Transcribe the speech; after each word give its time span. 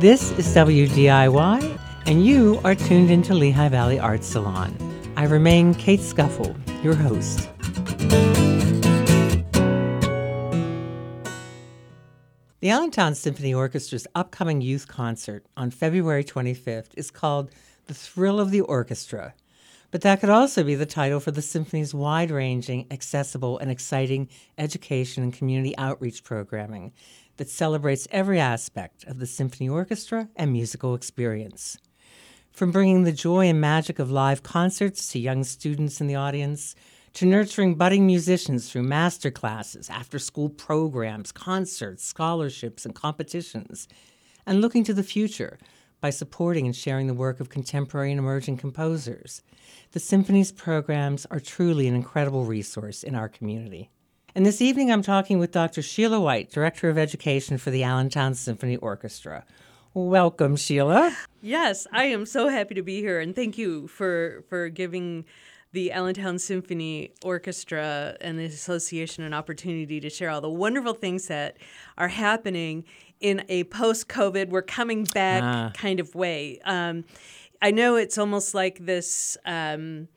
This 0.00 0.30
is 0.38 0.46
WDIY, 0.54 1.78
and 2.06 2.24
you 2.24 2.58
are 2.64 2.74
tuned 2.74 3.10
into 3.10 3.34
Lehigh 3.34 3.68
Valley 3.68 3.98
Arts 3.98 4.26
Salon. 4.26 4.74
I 5.14 5.24
remain 5.24 5.74
Kate 5.74 6.00
Scuffle, 6.00 6.56
your 6.82 6.94
host. 6.94 7.50
The 12.60 12.70
Allentown 12.70 13.14
Symphony 13.14 13.52
Orchestra's 13.52 14.06
upcoming 14.14 14.62
youth 14.62 14.88
concert 14.88 15.44
on 15.54 15.70
February 15.70 16.24
25th 16.24 16.88
is 16.96 17.10
called 17.10 17.50
The 17.86 17.92
Thrill 17.92 18.40
of 18.40 18.50
the 18.50 18.62
Orchestra. 18.62 19.34
But 19.90 20.02
that 20.02 20.20
could 20.20 20.30
also 20.30 20.62
be 20.62 20.76
the 20.76 20.86
title 20.86 21.18
for 21.18 21.32
the 21.32 21.42
symphony's 21.42 21.92
wide 21.92 22.30
ranging, 22.30 22.86
accessible, 22.90 23.58
and 23.58 23.70
exciting 23.70 24.28
education 24.56 25.22
and 25.22 25.32
community 25.32 25.76
outreach 25.76 26.22
programming 26.22 26.92
that 27.38 27.48
celebrates 27.48 28.06
every 28.10 28.38
aspect 28.38 29.04
of 29.04 29.18
the 29.18 29.26
symphony 29.26 29.68
orchestra 29.68 30.28
and 30.36 30.52
musical 30.52 30.94
experience. 30.94 31.78
From 32.52 32.70
bringing 32.70 33.04
the 33.04 33.12
joy 33.12 33.46
and 33.46 33.60
magic 33.60 33.98
of 33.98 34.10
live 34.10 34.42
concerts 34.42 35.10
to 35.12 35.18
young 35.18 35.44
students 35.44 36.00
in 36.00 36.06
the 36.06 36.16
audience, 36.16 36.74
to 37.14 37.26
nurturing 37.26 37.74
budding 37.74 38.06
musicians 38.06 38.70
through 38.70 38.82
master 38.82 39.30
classes, 39.30 39.90
after 39.90 40.18
school 40.18 40.48
programs, 40.48 41.32
concerts, 41.32 42.04
scholarships, 42.04 42.84
and 42.84 42.94
competitions, 42.94 43.88
and 44.46 44.60
looking 44.60 44.84
to 44.84 44.94
the 44.94 45.02
future 45.02 45.58
by 46.00 46.10
supporting 46.10 46.66
and 46.66 46.74
sharing 46.74 47.06
the 47.06 47.14
work 47.14 47.40
of 47.40 47.48
contemporary 47.48 48.10
and 48.10 48.18
emerging 48.18 48.56
composers. 48.56 49.42
The 49.92 50.00
Symphony's 50.00 50.52
programs 50.52 51.26
are 51.26 51.40
truly 51.40 51.88
an 51.88 51.94
incredible 51.94 52.44
resource 52.44 53.02
in 53.02 53.14
our 53.14 53.28
community. 53.28 53.90
And 54.34 54.46
this 54.46 54.62
evening, 54.62 54.92
I'm 54.92 55.02
talking 55.02 55.38
with 55.38 55.50
Dr. 55.50 55.82
Sheila 55.82 56.20
White, 56.20 56.50
Director 56.50 56.88
of 56.88 56.96
Education 56.96 57.58
for 57.58 57.70
the 57.70 57.82
Allentown 57.82 58.34
Symphony 58.34 58.76
Orchestra. 58.76 59.44
Welcome, 59.92 60.54
Sheila. 60.54 61.16
Yes, 61.42 61.86
I 61.92 62.04
am 62.04 62.24
so 62.24 62.48
happy 62.48 62.76
to 62.76 62.82
be 62.82 63.00
here, 63.00 63.18
and 63.18 63.34
thank 63.34 63.58
you 63.58 63.88
for 63.88 64.44
for 64.48 64.68
giving 64.68 65.24
the 65.72 65.90
Allentown 65.90 66.38
Symphony 66.38 67.12
Orchestra 67.24 68.16
and 68.20 68.38
the 68.38 68.44
association 68.44 69.24
an 69.24 69.34
opportunity 69.34 70.00
to 70.00 70.10
share 70.10 70.30
all 70.30 70.40
the 70.40 70.50
wonderful 70.50 70.94
things 70.94 71.26
that 71.26 71.56
are 71.98 72.08
happening 72.08 72.84
in 73.20 73.44
a 73.48 73.64
post-COVID, 73.64 74.48
we're 74.48 74.62
coming 74.62 75.04
back 75.04 75.42
ah. 75.42 75.72
kind 75.74 76.00
of 76.00 76.14
way. 76.14 76.60
Um, 76.64 77.04
I 77.62 77.70
know 77.70 77.96
it's 77.96 78.18
almost 78.18 78.54
like 78.54 78.84
this. 78.84 79.36
Um, 79.44 80.08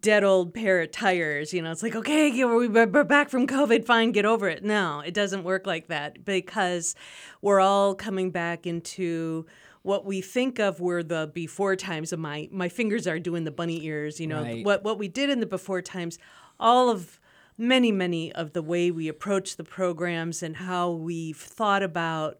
dead 0.00 0.24
old 0.24 0.54
pair 0.54 0.80
of 0.80 0.90
tires. 0.90 1.52
You 1.52 1.60
know, 1.60 1.70
it's 1.70 1.82
like, 1.82 1.94
okay, 1.94 2.42
we're 2.42 3.04
back 3.04 3.28
from 3.28 3.46
COVID, 3.46 3.84
fine, 3.84 4.12
get 4.12 4.24
over 4.24 4.48
it. 4.48 4.64
No, 4.64 5.00
it 5.00 5.12
doesn't 5.12 5.44
work 5.44 5.66
like 5.66 5.88
that 5.88 6.24
because 6.24 6.94
we're 7.42 7.60
all 7.60 7.94
coming 7.94 8.30
back 8.30 8.66
into 8.66 9.44
what 9.82 10.06
we 10.06 10.22
think 10.22 10.58
of 10.58 10.80
were 10.80 11.02
the 11.02 11.30
before 11.34 11.76
times 11.76 12.12
of 12.12 12.18
my 12.18 12.48
my 12.50 12.70
fingers 12.70 13.06
are 13.06 13.18
doing 13.18 13.44
the 13.44 13.50
bunny 13.50 13.84
ears 13.84 14.18
you 14.18 14.26
know 14.26 14.42
right. 14.42 14.64
what 14.64 14.82
what 14.82 14.98
we 14.98 15.08
did 15.08 15.28
in 15.28 15.40
the 15.40 15.46
before 15.46 15.82
times 15.82 16.18
all 16.58 16.88
of 16.88 17.20
many 17.56 17.92
many 17.92 18.32
of 18.32 18.52
the 18.52 18.62
way 18.62 18.90
we 18.90 19.08
approach 19.08 19.56
the 19.56 19.64
programs 19.64 20.42
and 20.42 20.56
how 20.56 20.90
we've 20.90 21.36
thought 21.36 21.82
about 21.82 22.38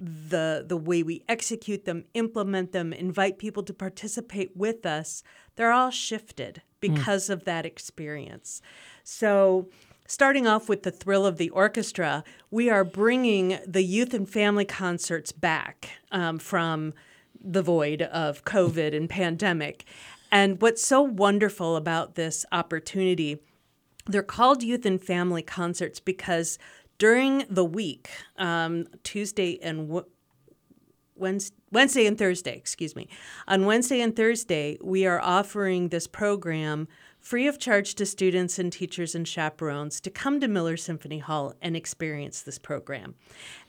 the 0.00 0.64
the 0.66 0.76
way 0.76 1.02
we 1.02 1.24
execute 1.28 1.84
them, 1.84 2.04
implement 2.14 2.72
them, 2.72 2.92
invite 2.92 3.38
people 3.38 3.62
to 3.64 3.74
participate 3.74 4.56
with 4.56 4.86
us, 4.86 5.22
they're 5.56 5.72
all 5.72 5.90
shifted 5.90 6.62
because 6.80 7.28
mm. 7.28 7.30
of 7.30 7.44
that 7.44 7.66
experience. 7.66 8.62
So, 9.02 9.68
starting 10.06 10.46
off 10.46 10.68
with 10.68 10.84
the 10.84 10.90
thrill 10.90 11.26
of 11.26 11.36
the 11.36 11.50
orchestra, 11.50 12.22
we 12.50 12.70
are 12.70 12.84
bringing 12.84 13.58
the 13.66 13.82
youth 13.82 14.14
and 14.14 14.28
family 14.28 14.64
concerts 14.64 15.32
back 15.32 15.90
um, 16.12 16.38
from 16.38 16.94
the 17.40 17.62
void 17.62 18.02
of 18.02 18.44
COVID 18.44 18.94
and 18.96 19.08
pandemic. 19.08 19.84
And 20.30 20.60
what's 20.60 20.84
so 20.84 21.00
wonderful 21.00 21.76
about 21.76 22.14
this 22.14 22.44
opportunity, 22.52 23.40
they're 24.08 24.22
called 24.22 24.62
youth 24.62 24.86
and 24.86 25.00
family 25.00 25.42
concerts 25.42 26.00
because 26.00 26.58
during 26.98 27.44
the 27.48 27.64
week, 27.64 28.10
um, 28.36 28.86
Tuesday 29.04 29.58
and 29.62 29.88
w- 29.88 30.06
Wednesday, 31.14 31.56
Wednesday 31.70 32.06
and 32.06 32.16
Thursday, 32.16 32.56
excuse 32.56 32.96
me. 32.96 33.08
On 33.46 33.66
Wednesday 33.66 34.00
and 34.00 34.16
Thursday, 34.16 34.78
we 34.82 35.06
are 35.06 35.20
offering 35.20 35.88
this 35.88 36.06
program 36.06 36.88
free 37.28 37.46
of 37.46 37.58
charge 37.58 37.94
to 37.94 38.06
students 38.06 38.58
and 38.58 38.72
teachers 38.72 39.14
and 39.14 39.28
chaperones 39.28 40.00
to 40.00 40.08
come 40.08 40.40
to 40.40 40.48
Miller 40.48 40.78
Symphony 40.78 41.18
Hall 41.18 41.52
and 41.60 41.76
experience 41.76 42.40
this 42.40 42.58
program. 42.58 43.16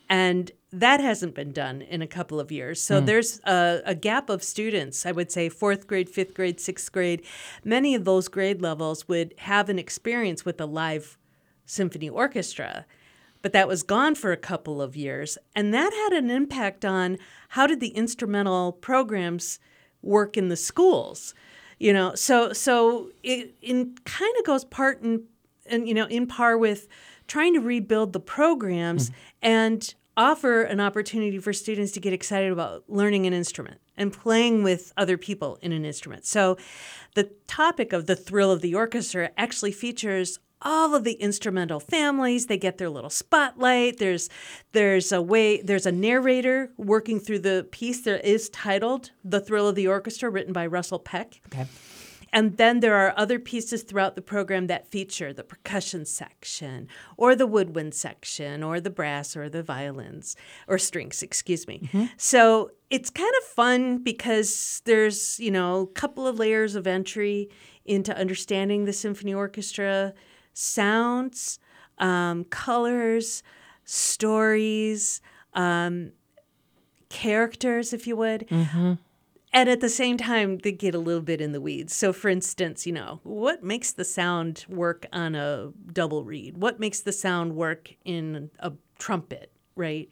And 0.10 0.50
that 0.72 1.02
hasn't 1.02 1.36
been 1.36 1.52
done 1.52 1.82
in 1.82 2.02
a 2.02 2.08
couple 2.08 2.40
of 2.40 2.54
years. 2.54 2.82
So 2.82 3.02
mm. 3.02 3.06
there's 3.06 3.42
a, 3.44 3.82
a, 3.86 3.96
gap 3.96 4.30
of 4.30 4.46
students, 4.46 5.06
I 5.06 5.12
would 5.12 5.30
say 5.30 5.50
fourth 5.50 5.88
grade, 5.88 6.10
fifth 6.10 6.36
grade, 6.36 6.62
sixth 6.62 6.90
grade. 6.94 7.22
Many 7.66 7.96
of 7.96 8.06
those 8.06 8.30
grade 8.30 8.62
levels 8.62 9.10
would 9.10 9.34
have 9.40 9.68
an 9.68 9.78
experience 9.78 10.46
with 10.46 10.62
a 10.62 10.66
live 10.66 11.18
symphony 11.66 12.10
orchestra 12.10 12.86
but 13.42 13.54
that 13.54 13.70
was 13.70 13.84
gone 13.84 14.16
for 14.16 14.34
a 14.34 14.38
couple 14.38 14.82
of 14.82 14.98
years. 14.98 15.38
And 15.56 15.74
that 15.74 15.94
had 15.94 16.12
an 16.12 16.30
impact 16.30 16.84
on 16.84 17.18
how 17.50 17.68
did 17.68 17.80
the 17.80 17.90
instrumental 17.90 18.74
programs 18.74 19.60
work 20.02 20.36
in 20.36 20.50
the 20.50 20.58
schools. 20.58 21.34
You 21.80 21.94
know, 21.94 22.14
so 22.14 22.54
so 22.54 23.10
it, 23.24 23.56
it 23.62 24.06
kind 24.06 24.36
of 24.38 24.46
goes 24.46 24.66
part 24.66 25.02
and 25.02 25.22
and 25.66 25.88
you 25.88 25.94
know 25.94 26.06
in 26.06 26.28
par 26.28 26.58
with 26.58 26.88
trying 27.28 27.54
to 27.54 27.62
rebuild 27.62 28.14
the 28.14 28.20
programs 28.20 29.10
mm-hmm. 29.10 29.20
and 29.44 29.96
offer 30.18 30.64
an 30.64 30.82
opportunity 30.82 31.40
for 31.40 31.54
students 31.54 31.94
to 31.94 32.00
get 32.02 32.12
excited 32.12 32.52
about 32.52 32.84
learning 32.90 33.26
an 33.26 33.32
instrument 33.32 33.80
and 33.96 34.12
playing 34.12 34.64
with 34.64 34.92
other 34.98 35.18
people 35.18 35.58
in 35.62 35.72
an 35.72 35.86
instrument. 35.86 36.26
So 36.26 36.58
the 37.16 37.32
topic 37.48 37.94
of 37.94 38.06
the 38.06 38.16
thrill 38.16 38.52
of 38.52 38.62
the 38.62 38.76
orchestra 38.76 39.32
actually 39.38 39.72
features 39.72 40.40
all 40.62 40.94
of 40.96 41.04
the 41.04 41.14
instrumental 41.14 41.80
families 41.80 42.48
they 42.48 42.58
get 42.58 42.78
their 42.78 42.90
little 42.90 43.10
spotlight 43.10 43.98
there's 43.98 44.30
there's 44.72 45.12
a 45.12 45.22
way 45.22 45.62
there's 45.62 45.86
a 45.86 45.92
narrator 45.92 46.72
working 46.78 47.20
through 47.20 47.40
the 47.40 47.68
piece 47.72 48.02
that 48.02 48.28
is 48.28 48.50
titled 48.50 49.12
the 49.24 49.40
thrill 49.40 49.68
of 49.68 49.76
the 49.76 49.88
orchestra 49.88 50.30
written 50.30 50.54
by 50.54 50.66
russell 50.66 51.00
peck 51.00 51.42
okay 51.48 51.66
and 52.32 52.58
then 52.58 52.80
there 52.80 52.96
are 52.96 53.14
other 53.18 53.40
pieces 53.40 53.84
throughout 53.84 54.16
the 54.16 54.22
program 54.22 54.68
that 54.68 54.88
feature 54.88 55.34
the 55.34 55.44
percussion 55.44 56.06
section 56.06 56.88
or 57.18 57.36
the 57.36 57.48
woodwind 57.48 57.94
section 57.94 58.64
or 58.64 58.80
the 58.80 58.90
brass 58.90 59.36
or 59.36 59.50
the 59.50 59.64
violins 59.64 60.36
or 60.68 60.78
strings, 60.78 61.24
excuse 61.24 61.68
me. 61.68 61.82
Mm-hmm. 61.86 62.06
So 62.18 62.72
it's 62.90 63.10
kind 63.10 63.32
of 63.42 63.48
fun 63.48 64.00
because 64.00 64.82
there's, 64.86 65.40
you 65.40 65.52
know, 65.52 65.82
a 65.82 65.88
couple 65.88 66.28
of 66.28 66.40
layers 66.40 66.76
of 66.76 66.88
entry 66.88 67.50
into 67.86 68.16
understanding 68.16 68.86
the 68.86 68.94
symphony 68.94 69.34
orchestra 69.34 70.14
sounds, 70.60 71.60
um, 71.98 72.44
colors, 72.46 73.44
stories, 73.86 75.22
um, 75.54 76.12
characters, 77.10 77.94
if 77.94 78.06
you 78.06 78.16
would. 78.16 78.48
Mm-hmm. 78.50 78.94
And 79.52 79.68
at 79.68 79.82
the 79.82 79.90
same 79.90 80.18
time, 80.18 80.60
they 80.60 80.72
get 80.72 80.94
a 80.94 81.00
little 81.00 81.24
bit 81.24 81.42
in 81.42 81.54
the 81.54 81.62
weeds. 81.62 81.96
So, 81.96 82.14
for 82.14 82.30
instance, 82.30 82.86
you 82.86 82.94
know, 82.94 83.20
what 83.24 83.64
makes 83.64 83.92
the 83.92 84.06
sound 84.06 84.66
work 84.70 85.08
on 85.12 85.34
a 85.34 85.72
double 85.92 86.24
reed? 86.24 86.58
What 86.58 86.80
makes 86.80 87.00
the 87.00 87.12
sound 87.12 87.56
work 87.56 87.96
in 88.06 88.52
a 88.60 88.74
trumpet? 89.00 89.52
right 89.76 90.10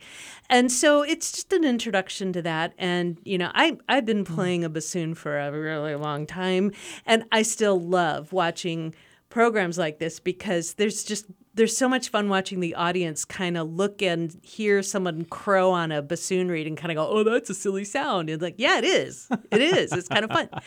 and 0.50 0.72
so 0.72 1.02
it's 1.02 1.30
just 1.32 1.52
an 1.52 1.66
introduction 1.66 2.32
to 2.32 2.42
that 2.42 2.74
and 2.78 3.18
you 3.26 3.38
know 3.38 3.52
I, 3.54 3.78
i've 3.90 4.06
been 4.06 4.24
mm-hmm. 4.24 4.34
playing 4.34 4.64
a 4.64 4.70
bassoon 4.70 5.14
for 5.14 5.38
a 5.38 5.52
really 5.52 5.94
long 5.96 6.26
time 6.26 6.72
and 7.06 7.26
i 7.34 7.42
still 7.42 7.78
love 7.78 8.32
watching 8.32 8.96
programs 9.30 9.78
like 9.78 10.00
this 10.00 10.20
because 10.20 10.76
there's 10.76 11.04
just 11.04 11.26
there's 11.54 11.76
so 11.76 11.90
much 11.90 12.10
fun 12.10 12.30
watching 12.30 12.60
the 12.60 12.76
audience 12.76 13.26
kind 13.26 13.58
of 13.58 13.68
look 13.70 14.02
and 14.02 14.40
hear 14.44 14.84
someone 14.84 15.26
crow 15.26 15.72
on 15.72 15.92
a 15.92 16.02
bassoon 16.02 16.50
reed 16.50 16.68
and 16.68 16.78
kind 16.78 16.92
of 16.92 16.96
go, 16.96 17.08
"Oh, 17.10 17.24
that's 17.24 17.50
a 17.50 17.56
silly 17.56 17.84
sound." 17.84 18.30
And 18.30 18.42
like, 18.42 18.56
yeah, 18.58 18.78
it 18.78 18.86
is. 18.86 19.28
It 19.52 19.62
is. 19.62 19.92
It's 19.92 20.08
kind 20.08 20.24
of 20.24 20.32
fun. 20.32 20.50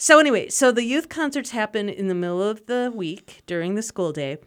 So 0.00 0.20
anyway, 0.20 0.48
so 0.48 0.70
the 0.70 0.84
youth 0.84 1.08
concerts 1.08 1.50
happen 1.50 1.88
in 1.88 2.06
the 2.06 2.14
middle 2.14 2.40
of 2.40 2.66
the 2.66 2.92
week 2.94 3.42
during 3.46 3.74
the 3.74 3.82
school 3.82 4.12
day, 4.12 4.38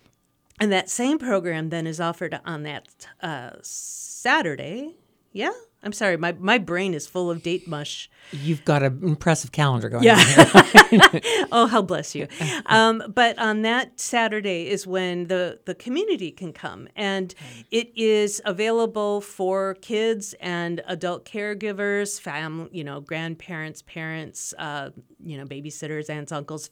and 0.61 0.71
that 0.71 0.89
same 0.89 1.19
program 1.19 1.71
then 1.71 1.85
is 1.85 1.99
offered 1.99 2.39
on 2.45 2.63
that 2.63 2.87
uh, 3.21 3.49
Saturday. 3.61 4.95
Yeah, 5.33 5.51
I'm 5.83 5.93
sorry, 5.93 6.15
my, 6.15 6.33
my 6.33 6.59
brain 6.59 6.93
is 6.93 7.07
full 7.07 7.31
of 7.31 7.41
date 7.41 7.67
mush. 7.67 8.09
You've 8.31 8.63
got 8.65 8.83
an 8.83 8.99
impressive 9.03 9.51
calendar 9.51 9.89
going. 9.89 10.03
Yeah. 10.03 10.23
on 10.53 10.65
here. 10.65 11.21
oh, 11.51 11.65
hell 11.65 11.81
bless 11.81 12.13
you. 12.13 12.27
Um, 12.67 13.03
but 13.13 13.37
on 13.39 13.63
that 13.63 13.99
Saturday 13.99 14.67
is 14.69 14.85
when 14.85 15.27
the, 15.27 15.59
the 15.65 15.73
community 15.73 16.31
can 16.31 16.53
come, 16.53 16.87
and 16.95 17.33
it 17.71 17.91
is 17.95 18.41
available 18.45 19.21
for 19.21 19.75
kids 19.81 20.35
and 20.39 20.81
adult 20.85 21.25
caregivers, 21.25 22.21
fam, 22.21 22.69
you 22.71 22.83
know, 22.83 23.01
grandparents, 23.01 23.81
parents, 23.81 24.53
uh, 24.59 24.91
you 25.23 25.35
know, 25.35 25.45
babysitters, 25.45 26.09
aunts, 26.11 26.31
uncles, 26.31 26.69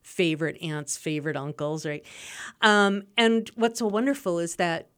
favorite 0.00 0.56
aunts, 0.62 0.96
favorite 0.96 1.36
uncles, 1.36 1.84
right? 1.84 2.04
Um, 2.62 3.02
and 3.18 3.50
what's 3.56 3.80
so 3.80 3.86
wonderful 3.86 4.38
is 4.38 4.56
that 4.56 4.88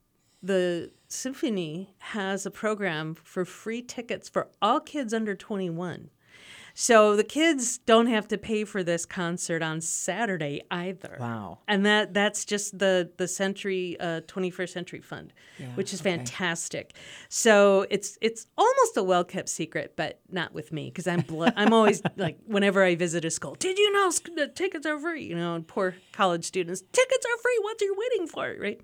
the 0.43 0.93
symphony 1.13 1.93
has 1.99 2.47
a 2.47 2.51
program 2.51 3.17
for 3.17 3.45
free 3.45 3.83
tickets 3.83 4.29
for 4.29 4.49
all 4.63 4.81
kids 4.81 5.13
under 5.13 5.35
21. 5.35 6.09
So 6.75 7.17
the 7.17 7.25
kids 7.25 7.79
don't 7.79 8.07
have 8.07 8.29
to 8.29 8.39
pay 8.39 8.65
for 8.65 8.83
this 8.83 9.07
concert 9.07 9.63
on 9.63 9.81
Saturday 9.81 10.63
either. 10.71 11.17
Wow. 11.19 11.59
And 11.69 11.85
that 11.87 12.15
that's 12.15 12.45
just 12.45 12.79
the 12.79 13.11
the 13.17 13.29
Century 13.29 13.97
uh, 14.01 14.23
21st 14.23 14.69
Century 14.71 15.01
Fund, 15.01 15.33
which 15.75 15.93
is 15.93 16.01
fantastic. 16.01 16.95
So 17.29 17.87
it's 17.91 18.19
it's 18.21 18.47
almost 18.57 18.97
a 18.97 19.03
well 19.03 19.25
kept 19.25 19.49
secret, 19.49 19.95
but 19.97 20.21
not 20.31 20.53
with 20.55 20.73
me 20.73 20.91
because 20.91 21.07
I'm 21.07 21.21
blo- 21.21 21.53
I'm 21.57 21.73
always 21.73 22.03
like 22.17 22.39
whenever 22.47 22.83
I 22.83 22.95
visit 22.95 23.25
a 23.25 23.31
school, 23.31 23.55
did 23.55 23.79
you 23.79 23.93
know 23.93 24.11
the 24.37 24.49
tickets 24.49 24.87
are 24.87 24.99
free? 24.99 25.25
You 25.25 25.37
know, 25.37 25.55
and 25.55 25.67
poor 25.67 25.95
college 26.13 26.45
students, 26.45 26.83
tickets 26.93 27.27
are 27.27 27.39
free. 27.39 27.59
What 27.63 27.81
are 27.81 27.85
you 27.85 27.97
waiting 27.99 28.27
for? 28.27 28.55
Right? 28.61 28.81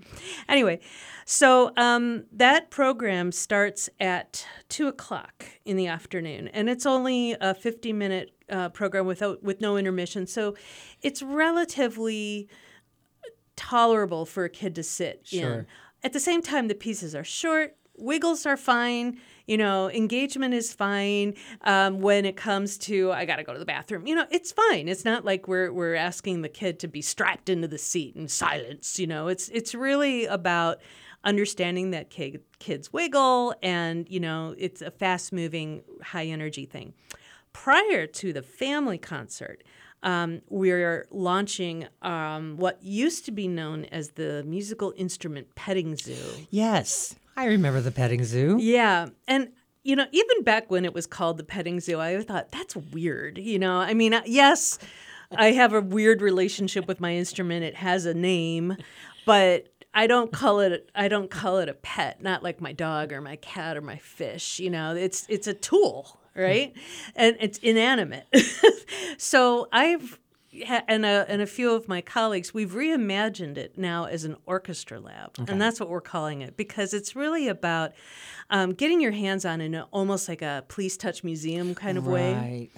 Anyway, 0.49 0.81
so 1.25 1.73
um, 1.77 2.25
that 2.33 2.71
program 2.71 3.33
starts 3.33 3.89
at 4.01 4.47
two 4.69 4.89
o'clock 4.89 5.45
in 5.65 5.77
the 5.77 5.87
afternoon, 5.87 6.49
and 6.49 6.69
it's 6.69 6.87
only 6.87 7.33
a 7.41 7.55
50 7.77 7.93
minute 7.93 8.33
uh, 8.49 8.71
program 8.71 9.05
without 9.05 9.43
with 9.43 9.61
no 9.61 9.77
intermission. 9.77 10.27
So 10.27 10.55
it's 11.03 11.23
relatively 11.23 12.49
tolerable 13.55 14.25
for 14.25 14.45
a 14.45 14.49
kid 14.49 14.75
to 14.77 14.83
sit 14.83 15.29
in. 15.31 15.41
Sure. 15.41 15.67
At 16.03 16.15
the 16.15 16.21
same 16.21 16.41
time, 16.41 16.69
the 16.69 16.75
pieces 16.75 17.15
are 17.15 17.25
short. 17.25 17.77
Wiggles 17.99 18.47
are 18.47 18.57
fine. 18.57 19.19
You 19.47 19.59
know, 19.59 19.91
engagement 19.91 20.55
is 20.55 20.73
fine. 20.73 21.35
Um, 21.63 22.01
when 22.01 22.25
it 22.25 22.37
comes 22.37 22.79
to 22.79 23.13
I 23.13 23.27
got 23.27 23.37
to 23.37 23.45
go 23.45 23.53
to 23.53 23.59
the 23.59 23.67
bathroom, 23.67 24.07
you 24.07 24.15
know, 24.15 24.27
it's 24.31 24.53
fine. 24.53 24.89
It's 24.89 25.05
not 25.05 25.27
like 25.27 25.47
we're 25.47 25.71
we're 25.71 25.95
asking 25.95 26.41
the 26.41 26.49
kid 26.49 26.79
to 26.81 26.89
be 26.89 27.03
strapped 27.03 27.51
into 27.51 27.69
the 27.69 27.79
seat 27.79 28.17
in 28.17 28.27
silence. 28.29 28.99
You 28.99 29.07
know, 29.07 29.29
it's 29.29 29.51
it's 29.51 29.75
really 29.75 30.25
about 30.25 30.79
understanding 31.25 31.91
that 31.91 32.09
kid, 32.09 32.41
kids 32.59 32.91
wiggle 32.91 33.55
and 33.63 34.09
you 34.09 34.21
know 34.21 34.55
it's 34.57 34.81
a 34.81 34.91
fast 34.93 35.33
moving 35.33 35.83
high 36.01 36.27
energy 36.27 36.65
thing 36.65 36.95
prior 37.57 38.07
to 38.07 38.35
the 38.35 38.43
family 38.43 38.99
concert, 38.99 39.63
um, 40.03 40.43
we're 40.51 41.07
launching 41.11 41.87
um, 42.03 42.59
what 42.59 42.83
used 42.83 43.25
to 43.25 43.33
be 43.33 43.49
known 43.49 43.87
as 43.87 44.11
the 44.11 44.45
musical 44.47 44.93
instrument 44.95 45.55
petting 45.55 45.97
zoo. 45.97 46.47
yes, 46.51 47.17
I 47.35 47.47
remember 47.47 47.81
the 47.81 47.91
petting 47.91 48.25
zoo. 48.25 48.59
Yeah, 48.61 49.09
and 49.27 49.53
you 49.83 49.97
know, 49.97 50.05
even 50.13 50.43
back 50.43 50.71
when 50.71 50.85
it 50.85 50.93
was 50.93 51.07
called 51.07 51.39
the 51.39 51.45
petting 51.45 51.81
zoo, 51.81 51.99
I 51.99 52.23
thought 52.23 52.53
that's 52.53 52.77
weird. 52.77 53.39
You 53.39 53.59
know, 53.59 53.79
I 53.79 53.95
mean, 53.95 54.13
uh, 54.13 54.23
yes, 54.27 54.79
I 55.35 55.53
have 55.53 55.73
a 55.73 55.81
weird 55.81 56.21
relationship 56.21 56.87
with 56.87 57.01
my 57.01 57.15
instrument. 57.17 57.65
It 57.65 57.77
has 57.77 58.05
a 58.05 58.13
name, 58.15 58.77
but 59.25 59.69
I 59.95 60.07
don't 60.07 60.31
call 60.31 60.61
it 60.61 60.91
I 60.95 61.09
don't 61.09 61.31
call 61.31 61.59
it 61.59 61.71
a 61.71 61.75
pet, 61.75 62.23
not 62.23 62.43
like 62.43 62.61
my 62.61 62.73
dog 62.73 63.13
or 63.13 63.23
my 63.23 63.37
cat 63.37 63.79
or 63.79 63.81
my 63.81 63.97
fish. 63.97 64.61
You 64.61 64.69
know, 64.69 64.95
it's 64.95 65.25
it's 65.31 65.47
a 65.47 65.55
tool, 65.55 66.21
right? 66.43 66.73
And 67.15 67.37
it's 67.41 67.59
inanimate. 67.59 68.27
so 69.19 69.69
I've 69.73 70.19
and 70.89 71.05
a, 71.05 71.27
and 71.29 71.43
a 71.43 71.47
few 71.47 71.75
of 71.75 71.89
my 71.89 72.01
colleagues, 72.01 72.55
we've 72.55 72.73
reimagined 72.73 73.57
it 73.57 73.77
now 73.77 74.05
as 74.05 74.25
an 74.25 74.37
orchestra 74.47 74.99
lab, 75.01 75.33
and 75.49 75.61
that's 75.61 75.81
what 75.81 75.89
we're 75.89 76.01
calling 76.01 76.41
it 76.41 76.57
because 76.57 76.95
it's 76.95 77.15
really 77.15 77.49
about 77.49 77.93
um, 78.51 78.73
getting 78.73 79.01
your 79.01 79.13
hands 79.13 79.45
on 79.45 79.61
in 79.61 79.75
a, 79.75 79.83
almost 79.91 80.29
like 80.29 80.43
a 80.43 80.65
please 80.69 80.97
touch 80.97 81.25
museum 81.25 81.75
kind 81.75 81.99
of 81.99 82.07
way. 82.07 82.33
Right. 82.35 82.71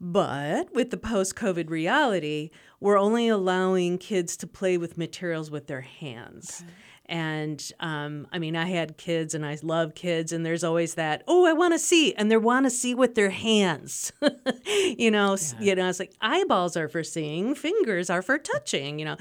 But 0.00 0.74
with 0.74 0.90
the 0.90 0.96
post 0.96 1.36
COVID 1.36 1.70
reality, 1.70 2.50
we're 2.80 2.98
only 2.98 3.28
allowing 3.28 3.98
kids 3.98 4.36
to 4.38 4.48
play 4.48 4.76
with 4.76 4.98
materials 4.98 5.50
with 5.50 5.68
their 5.68 5.82
hands. 5.82 6.64
And 7.06 7.62
um, 7.80 8.26
I 8.32 8.38
mean, 8.38 8.56
I 8.56 8.66
had 8.66 8.96
kids 8.96 9.34
and 9.34 9.44
I 9.44 9.58
love 9.62 9.94
kids, 9.94 10.32
and 10.32 10.46
there's 10.46 10.64
always 10.64 10.94
that, 10.94 11.24
oh, 11.26 11.44
I 11.44 11.52
want 11.52 11.74
to 11.74 11.78
see, 11.78 12.14
and 12.14 12.30
they 12.30 12.36
want 12.36 12.64
to 12.64 12.70
see 12.70 12.94
with 12.94 13.14
their 13.14 13.30
hands. 13.30 14.12
you 14.66 15.10
know, 15.10 15.34
s 15.34 15.54
you 15.60 15.74
know, 15.74 15.88
it's 15.88 15.98
like 15.98 16.12
eyeballs 16.20 16.76
are 16.76 16.88
for 16.88 17.02
seeing, 17.02 17.54
fingers 17.54 18.08
are 18.08 18.22
for 18.22 18.38
touching, 18.38 18.98
you 18.98 19.04
know. 19.04 19.16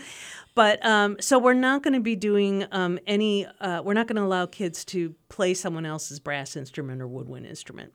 But 0.54 0.86
um, 0.86 1.18
so 1.20 1.40
we're 1.40 1.54
not 1.54 1.82
going 1.82 1.94
to 1.94 2.02
be 2.02 2.16
doing 2.16 2.66
um, 2.72 3.00
any, 3.08 3.46
uh, 3.46 3.82
we're 3.84 3.94
not 3.94 4.08
going 4.08 4.18
to 4.18 4.24
allow 4.24 4.46
kids 4.46 4.86
to 4.86 5.16
play 5.30 5.54
someone 5.54 5.86
else's 5.86 6.20
brass 6.20 6.56
instrument 6.56 7.02
or 7.02 7.08
woodwind 7.08 7.46
instrument 7.46 7.94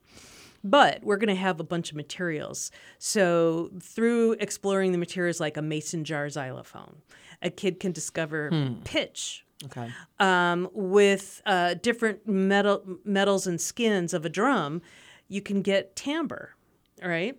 but 0.65 1.05
we're 1.05 1.17
going 1.17 1.29
to 1.29 1.41
have 1.41 1.61
a 1.61 1.65
bunch 1.65 1.91
of 1.91 1.97
materials. 1.97 2.73
So, 2.99 3.71
through 3.81 4.33
exploring 4.41 4.91
the 4.91 4.99
materials 4.99 5.39
like 5.39 5.57
a 5.57 5.63
mason 5.63 6.03
jar 6.03 6.29
xylophone, 6.29 7.03
a 7.41 7.51
kid 7.51 7.79
can 7.79 7.93
discover 7.93 8.51
pitch. 8.85 9.46
Okay. 9.65 9.91
Um, 10.21 10.69
with 10.73 11.41
uh, 11.47 11.75
different 11.75 12.27
metal 12.29 12.83
metals 13.05 13.47
and 13.47 13.61
skins 13.61 14.13
of 14.13 14.25
a 14.25 14.29
drum, 14.29 14.83
you 15.29 15.41
can 15.41 15.63
get 15.63 15.97
timbre, 15.97 16.55
right? 17.03 17.37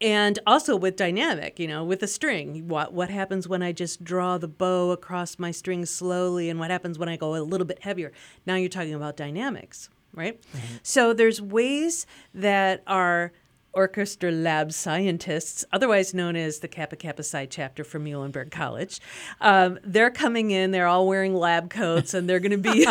And 0.00 0.38
also 0.46 0.76
with 0.76 0.96
dynamic, 0.96 1.58
you 1.58 1.66
know, 1.66 1.82
with 1.84 2.02
a 2.02 2.06
string, 2.06 2.68
what 2.68 2.92
what 2.92 3.08
happens 3.10 3.48
when 3.48 3.62
I 3.62 3.72
just 3.72 4.04
draw 4.04 4.38
the 4.38 4.48
bow 4.48 4.90
across 4.90 5.38
my 5.38 5.50
string 5.50 5.86
slowly, 5.86 6.50
and 6.50 6.58
what 6.60 6.70
happens 6.70 6.98
when 6.98 7.08
I 7.08 7.16
go 7.16 7.34
a 7.34 7.38
little 7.38 7.66
bit 7.66 7.82
heavier? 7.82 8.12
Now 8.46 8.56
you're 8.56 8.68
talking 8.68 8.94
about 8.94 9.16
dynamics, 9.16 9.88
right? 10.12 10.38
So 10.82 11.12
there's 11.12 11.40
ways 11.40 12.06
that 12.34 12.82
our 12.86 13.32
orchestra 13.76 14.32
lab 14.32 14.72
scientists, 14.72 15.64
otherwise 15.72 16.14
known 16.14 16.34
as 16.34 16.58
the 16.60 16.68
Kappa 16.68 16.96
Kappa 16.96 17.22
Psi 17.22 17.46
chapter 17.46 17.84
from 17.84 18.04
Muhlenberg 18.04 18.50
College, 18.50 19.00
um, 19.40 19.78
they're 19.84 20.10
coming 20.10 20.50
in. 20.50 20.70
They're 20.72 20.86
all 20.88 21.06
wearing 21.06 21.34
lab 21.34 21.70
coats, 21.70 22.14
and 22.14 22.28
they're 22.28 22.40
going 22.40 22.60
to 22.62 22.72
be 22.72 22.86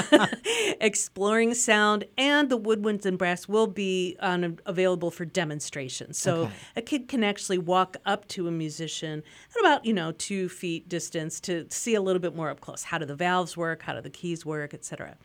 exploring 0.80 1.54
sound. 1.56 2.06
And 2.18 2.50
the 2.50 2.58
woodwinds 2.58 3.06
and 3.06 3.18
brass 3.18 3.48
will 3.50 3.68
be 3.68 4.16
on, 4.22 4.60
available 4.66 5.12
for 5.12 5.26
demonstration. 5.26 6.14
So 6.14 6.36
Okay. 6.46 6.52
a 6.78 6.82
kid 6.82 7.08
can 7.08 7.24
actually 7.24 7.58
walk 7.58 7.98
up 8.06 8.28
to 8.30 8.48
a 8.48 8.52
musician 8.52 9.24
at 9.56 9.60
about 9.60 9.86
you 9.86 9.94
know 9.94 10.12
two 10.12 10.48
feet 10.50 10.88
distance 10.88 11.40
to 11.42 11.66
see 11.70 11.96
a 11.96 12.02
little 12.02 12.20
bit 12.22 12.36
more 12.36 12.50
up 12.50 12.62
close. 12.62 12.84
How 12.84 12.98
do 13.00 13.06
the 13.06 13.16
valves 13.16 13.58
work? 13.58 13.82
How 13.82 13.94
do 13.94 14.02
the 14.02 14.10
keys 14.10 14.46
work, 14.46 14.74
etc. 14.74 15.18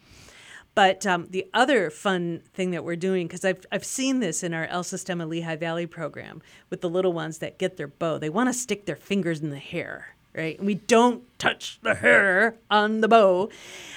But 0.74 1.04
um, 1.04 1.26
the 1.30 1.46
other 1.52 1.90
fun 1.90 2.42
thing 2.54 2.70
that 2.70 2.84
we're 2.84 2.96
doing, 2.96 3.26
because 3.26 3.44
I've, 3.44 3.66
I've 3.72 3.84
seen 3.84 4.20
this 4.20 4.42
in 4.42 4.54
our 4.54 4.66
El 4.66 4.84
Sistema 4.84 5.28
Lehigh 5.28 5.56
Valley 5.56 5.86
program 5.86 6.42
with 6.70 6.80
the 6.80 6.88
little 6.88 7.12
ones 7.12 7.38
that 7.38 7.58
get 7.58 7.76
their 7.76 7.88
bow, 7.88 8.18
they 8.18 8.30
want 8.30 8.48
to 8.48 8.52
stick 8.52 8.86
their 8.86 8.96
fingers 8.96 9.40
in 9.40 9.50
the 9.50 9.58
hair, 9.58 10.14
right? 10.34 10.56
And 10.58 10.66
we 10.66 10.74
don't 10.74 11.24
touch 11.38 11.80
the 11.82 11.96
hair 11.96 12.56
on 12.70 13.00
the 13.00 13.08
bow 13.08 13.50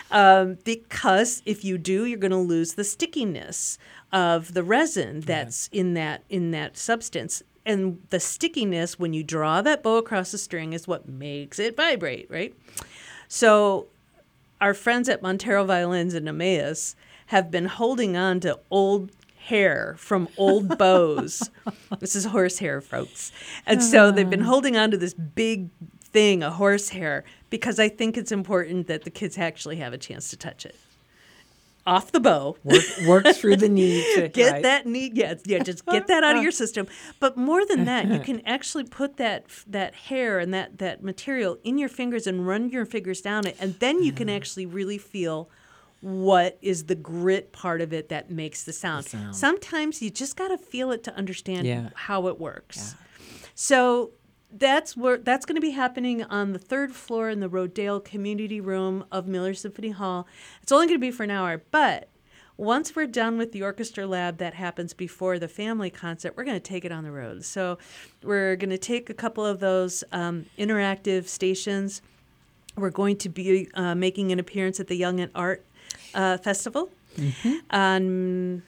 um, 0.09 0.57
because 0.63 1.43
if 1.45 1.63
you 1.63 1.77
do, 1.77 2.05
you're 2.05 2.17
going 2.17 2.31
to 2.31 2.38
lose 2.38 2.74
the 2.74 2.83
stickiness 2.83 3.77
of 4.12 4.53
the 4.53 4.63
resin 4.63 5.21
that's 5.21 5.69
in 5.71 5.93
that 5.93 6.24
in 6.29 6.51
that 6.51 6.77
substance. 6.77 7.43
And 7.65 8.01
the 8.09 8.19
stickiness 8.19 9.00
when 9.00 9.13
you 9.13 9.24
draw 9.24 9.62
that 9.62 9.83
bow 9.83 9.97
across 9.97 10.31
the 10.31 10.38
string 10.38 10.74
is 10.74 10.88
what 10.88 11.07
makes 11.07 11.59
it 11.59 11.77
vibrate, 11.77 12.29
right? 12.29 12.53
So 13.27 13.88
our 14.63 14.74
friends 14.74 15.10
at 15.10 15.22
Montero 15.22 15.65
Violins 15.65 16.13
in 16.13 16.25
Emmaus 16.25 16.96
have 17.25 17.51
been 17.51 17.65
holding 17.65 18.15
on 18.15 18.39
to 18.39 18.58
old 18.72 19.12
hair 19.36 19.93
from 19.98 20.29
old 20.38 20.77
bows. 20.77 21.50
this 22.00 22.15
is 22.15 22.24
horsehair, 22.24 22.79
folks. 22.79 23.34
And 23.65 23.84
so 23.84 24.10
they've 24.10 24.29
been 24.29 24.43
ah. 24.43 24.46
holding 24.46 24.77
on 24.77 24.89
to 24.91 24.98
this 24.98 25.13
big 25.13 25.70
thing, 26.01 26.43
a 26.43 26.50
horsehair, 26.50 27.25
because 27.50 27.77
I 27.77 27.89
think 27.89 28.15
it's 28.15 28.32
important 28.32 28.88
that 28.88 29.03
the 29.03 29.10
kids 29.10 29.38
actually 29.38 29.75
have 29.77 29.91
a 29.91 29.98
chance 29.98 30.29
to 30.29 30.38
touch 30.38 30.65
it. 30.65 30.77
Off 31.85 32.13
the 32.13 32.19
bow. 32.19 32.55
Work, 32.63 32.83
work 33.05 33.35
through 33.35 33.57
the 33.57 33.67
knee. 33.67 34.03
to 34.15 34.29
Get 34.29 34.51
right. 34.51 34.63
that 34.63 34.85
need, 34.85 35.17
yeah, 35.17 35.35
yeah. 35.45 35.59
Just 35.59 35.85
get 35.85 36.07
that 36.07 36.23
out 36.23 36.37
of 36.37 36.43
your 36.43 36.51
system. 36.51 36.87
But 37.19 37.35
more 37.35 37.65
than 37.65 37.85
that, 37.85 38.07
you 38.07 38.19
can 38.19 38.41
actually 38.45 38.85
put 38.85 39.17
that 39.17 39.45
that 39.67 39.93
hair 39.93 40.39
and 40.39 40.53
that 40.53 40.77
that 40.77 41.03
material 41.03 41.57
in 41.63 41.77
your 41.77 41.89
fingers 41.89 42.25
and 42.25 42.47
run 42.47 42.69
your 42.69 42.85
fingers 42.85 43.21
down 43.21 43.45
it, 43.45 43.57
and 43.59 43.75
then 43.79 44.01
you 44.01 44.13
can 44.13 44.29
mm. 44.29 44.35
actually 44.35 44.65
really 44.65 44.97
feel 44.97 45.49
what 45.99 46.57
is 46.61 46.85
the 46.85 46.95
grit 46.95 47.53
part 47.53 47.79
of 47.79 47.93
it 47.93 48.09
that 48.09 48.29
makes 48.29 48.63
the 48.63 48.73
sound. 48.73 49.05
sound. 49.05 49.35
Sometimes 49.35 50.01
you 50.01 50.09
just 50.09 50.35
got 50.35 50.49
to 50.49 50.57
feel 50.57 50.91
it 50.91 51.01
to 51.05 51.15
understand 51.15 51.65
Yeah. 51.65 51.89
how 51.95 52.27
it 52.27 52.39
works. 52.39 52.95
So 53.55 54.11
that's 54.53 54.95
where 54.95 55.17
that's 55.17 55.45
going 55.45 55.55
to 55.55 55.62
be 55.62 55.72
happening 55.72 56.24
on 56.24 56.53
the 56.53 56.60
third 56.60 56.93
floor 56.93 57.29
in 57.29 57.39
the 57.39 57.50
Rodale 57.50 58.03
Community 58.03 58.62
Room 58.62 59.05
of 59.12 59.27
Miller 59.27 59.53
Symphony 59.53 59.89
Hall. 59.89 60.27
It's 60.62 60.72
only 60.72 60.88
going 60.88 61.00
to 61.00 61.01
be 61.01 61.12
for 61.12 61.24
an 61.24 61.31
hour, 61.31 61.63
but 61.72 62.10
once 62.55 62.95
we're 62.95 63.07
done 63.07 63.38
with 63.38 63.51
the 63.51 63.63
orchestra 63.63 64.05
lab 64.05 64.38
that 64.38 64.53
happens 64.53 64.93
before 64.93 65.39
the 65.39 65.48
family 65.48 65.89
concert, 65.89 66.36
we're 66.38 66.43
going 66.43 66.55
to 66.55 66.60
take 66.60 66.86
it 66.86 66.91
on 66.91 67.03
the 67.03 67.12
road. 67.12 67.43
So 67.43 67.79
we're 68.22 68.55
going 68.55 68.69
to 68.69 68.77
take 68.77 69.10
a 69.10 69.13
couple 69.13 69.45
of 69.45 69.60
those 69.60 70.03
um, 70.12 70.45
interactive 70.57 71.27
stations. 71.27 72.01
We're 72.77 72.91
going 72.91 73.17
to 73.17 73.29
be 73.29 73.69
uh, 73.74 73.95
making 73.95 74.31
an 74.31 74.39
appearance 74.39 74.79
at 74.79 74.88
the 74.88 74.95
Young 74.95 75.19
at 75.19 75.31
Art 75.33 75.65
uh, 76.13 76.38
Festival 76.38 76.89
on 77.72 78.62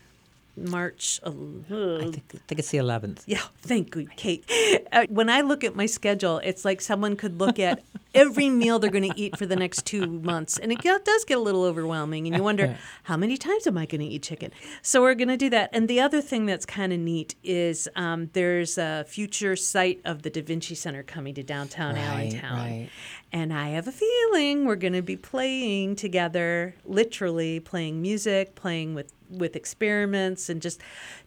March. 0.58 1.20
Uh, 1.24 1.30
I 1.30 2.10
think, 2.12 2.24
I 2.34 2.38
think 2.48 2.60
it's 2.60 2.70
the 2.72 2.78
11th. 2.80 3.24
yeah, 3.26 3.42
thank 3.60 3.96
you, 3.96 4.08
Kate. 4.16 4.44
Uh, 4.92 5.06
when 5.10 5.30
I 5.30 5.42
look 5.42 5.64
at 5.64 5.76
my 5.76 5.86
schedule, 5.86 6.40
it's 6.44 6.64
like 6.66 6.82
someone 6.82 7.16
could 7.16 7.40
look 7.40 7.60
at 7.60 7.84
every 8.16 8.50
meal 8.50 8.80
they're 8.80 8.90
going 8.92 9.12
to 9.12 9.20
eat 9.20 9.38
for 9.38 9.46
the 9.46 9.56
next 9.56 9.86
two 9.86 10.06
months, 10.08 10.58
and 10.58 10.72
it 10.72 10.80
does 10.82 11.26
get 11.26 11.38
a 11.38 11.42
little 11.42 11.64
overwhelming. 11.64 12.28
And 12.28 12.36
you 12.36 12.44
wonder 12.52 12.78
how 13.04 13.18
many 13.18 13.38
times 13.38 13.68
am 13.68 13.78
I 13.78 13.86
going 13.86 14.02
to 14.02 14.08
eat 14.08 14.24
chicken? 14.24 14.52
So 14.82 15.02
we're 15.02 15.16
going 15.16 15.28
to 15.30 15.38
do 15.38 15.50
that. 15.50 15.70
And 15.74 15.88
the 15.88 16.00
other 16.00 16.22
thing 16.22 16.46
that's 16.46 16.66
kind 16.66 16.94
of 16.94 17.00
neat 17.00 17.36
is 17.44 17.88
um, 17.96 18.30
there's 18.34 18.78
a 18.78 19.06
future 19.08 19.56
site 19.56 20.02
of 20.06 20.22
the 20.22 20.30
Da 20.30 20.42
Vinci 20.42 20.76
Center 20.76 21.04
coming 21.04 21.34
to 21.36 21.44
downtown 21.44 21.96
Right, 21.96 22.04
Allentown, 22.34 22.58
right. 22.58 22.90
and 23.32 23.54
I 23.54 23.70
have 23.70 23.88
a 23.88 23.92
feeling 23.92 24.66
we're 24.66 24.76
going 24.76 24.94
to 24.94 25.02
be 25.02 25.18
playing 25.18 25.96
together, 25.96 26.76
literally 26.86 27.60
playing 27.60 28.02
music, 28.02 28.56
playing 28.56 28.94
with 28.96 29.12
with 29.30 29.56
experiments, 29.56 30.50
and 30.50 30.62
just 30.62 30.82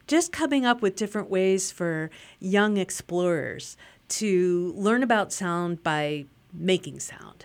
just 0.07 0.33
coming 0.33 0.65
up 0.65 0.83
with 0.83 0.97
different 0.97 1.31
ways 1.31 1.71
for 1.71 2.11
young 2.41 2.77
explorers 2.77 3.77
to 4.09 4.73
learn 4.77 5.03
about 5.03 5.33
sound 5.33 5.83
by 5.83 6.25
making 6.53 6.99
sound 6.99 7.45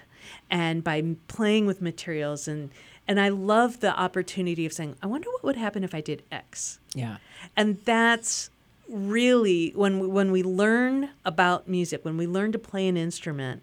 and 0.50 0.84
by 0.84 1.04
playing 1.28 1.66
with 1.66 1.82
materials 1.82 2.48
and 2.48 2.70
and 3.08 3.20
I 3.20 3.30
love 3.30 3.82
the 3.82 3.98
opportunity 4.00 4.66
of 4.66 4.72
saying, 4.72 4.96
I 5.02 5.08
wonder 5.08 5.30
what 5.32 5.44
would 5.44 5.58
happen 5.58 5.84
if 5.84 5.94
I 5.94 6.00
did 6.00 6.24
X. 6.32 6.80
Yeah. 6.96 7.18
And 7.58 7.82
that's 7.84 8.50
really 8.88 9.74
when 9.76 10.00
we, 10.00 10.08
when 10.08 10.32
we 10.32 10.44
learn 10.44 11.10
about 11.26 11.68
music, 11.68 12.06
when 12.06 12.16
we 12.16 12.28
learn 12.28 12.52
to 12.54 12.60
play 12.60 12.88
an 12.88 12.96
instrument, 12.96 13.62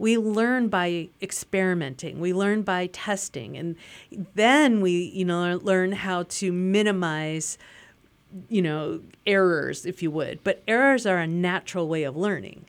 we 0.00 0.16
learn 0.16 0.68
by 0.68 1.10
experimenting. 1.20 2.20
We 2.20 2.32
learn 2.32 2.62
by 2.62 2.86
testing, 2.86 3.56
and 3.58 3.76
then 4.34 4.80
we 4.80 4.92
you 5.14 5.26
know 5.26 5.60
learn 5.62 5.92
how 5.92 6.22
to 6.40 6.50
minimize 6.50 7.58
you 8.48 8.62
know 8.62 9.00
errors 9.26 9.84
if 9.84 10.02
you 10.02 10.10
would. 10.10 10.42
But 10.42 10.62
errors 10.66 11.04
are 11.04 11.18
a 11.18 11.26
natural 11.26 11.86
way 11.86 12.04
of 12.04 12.16
learning. 12.16 12.64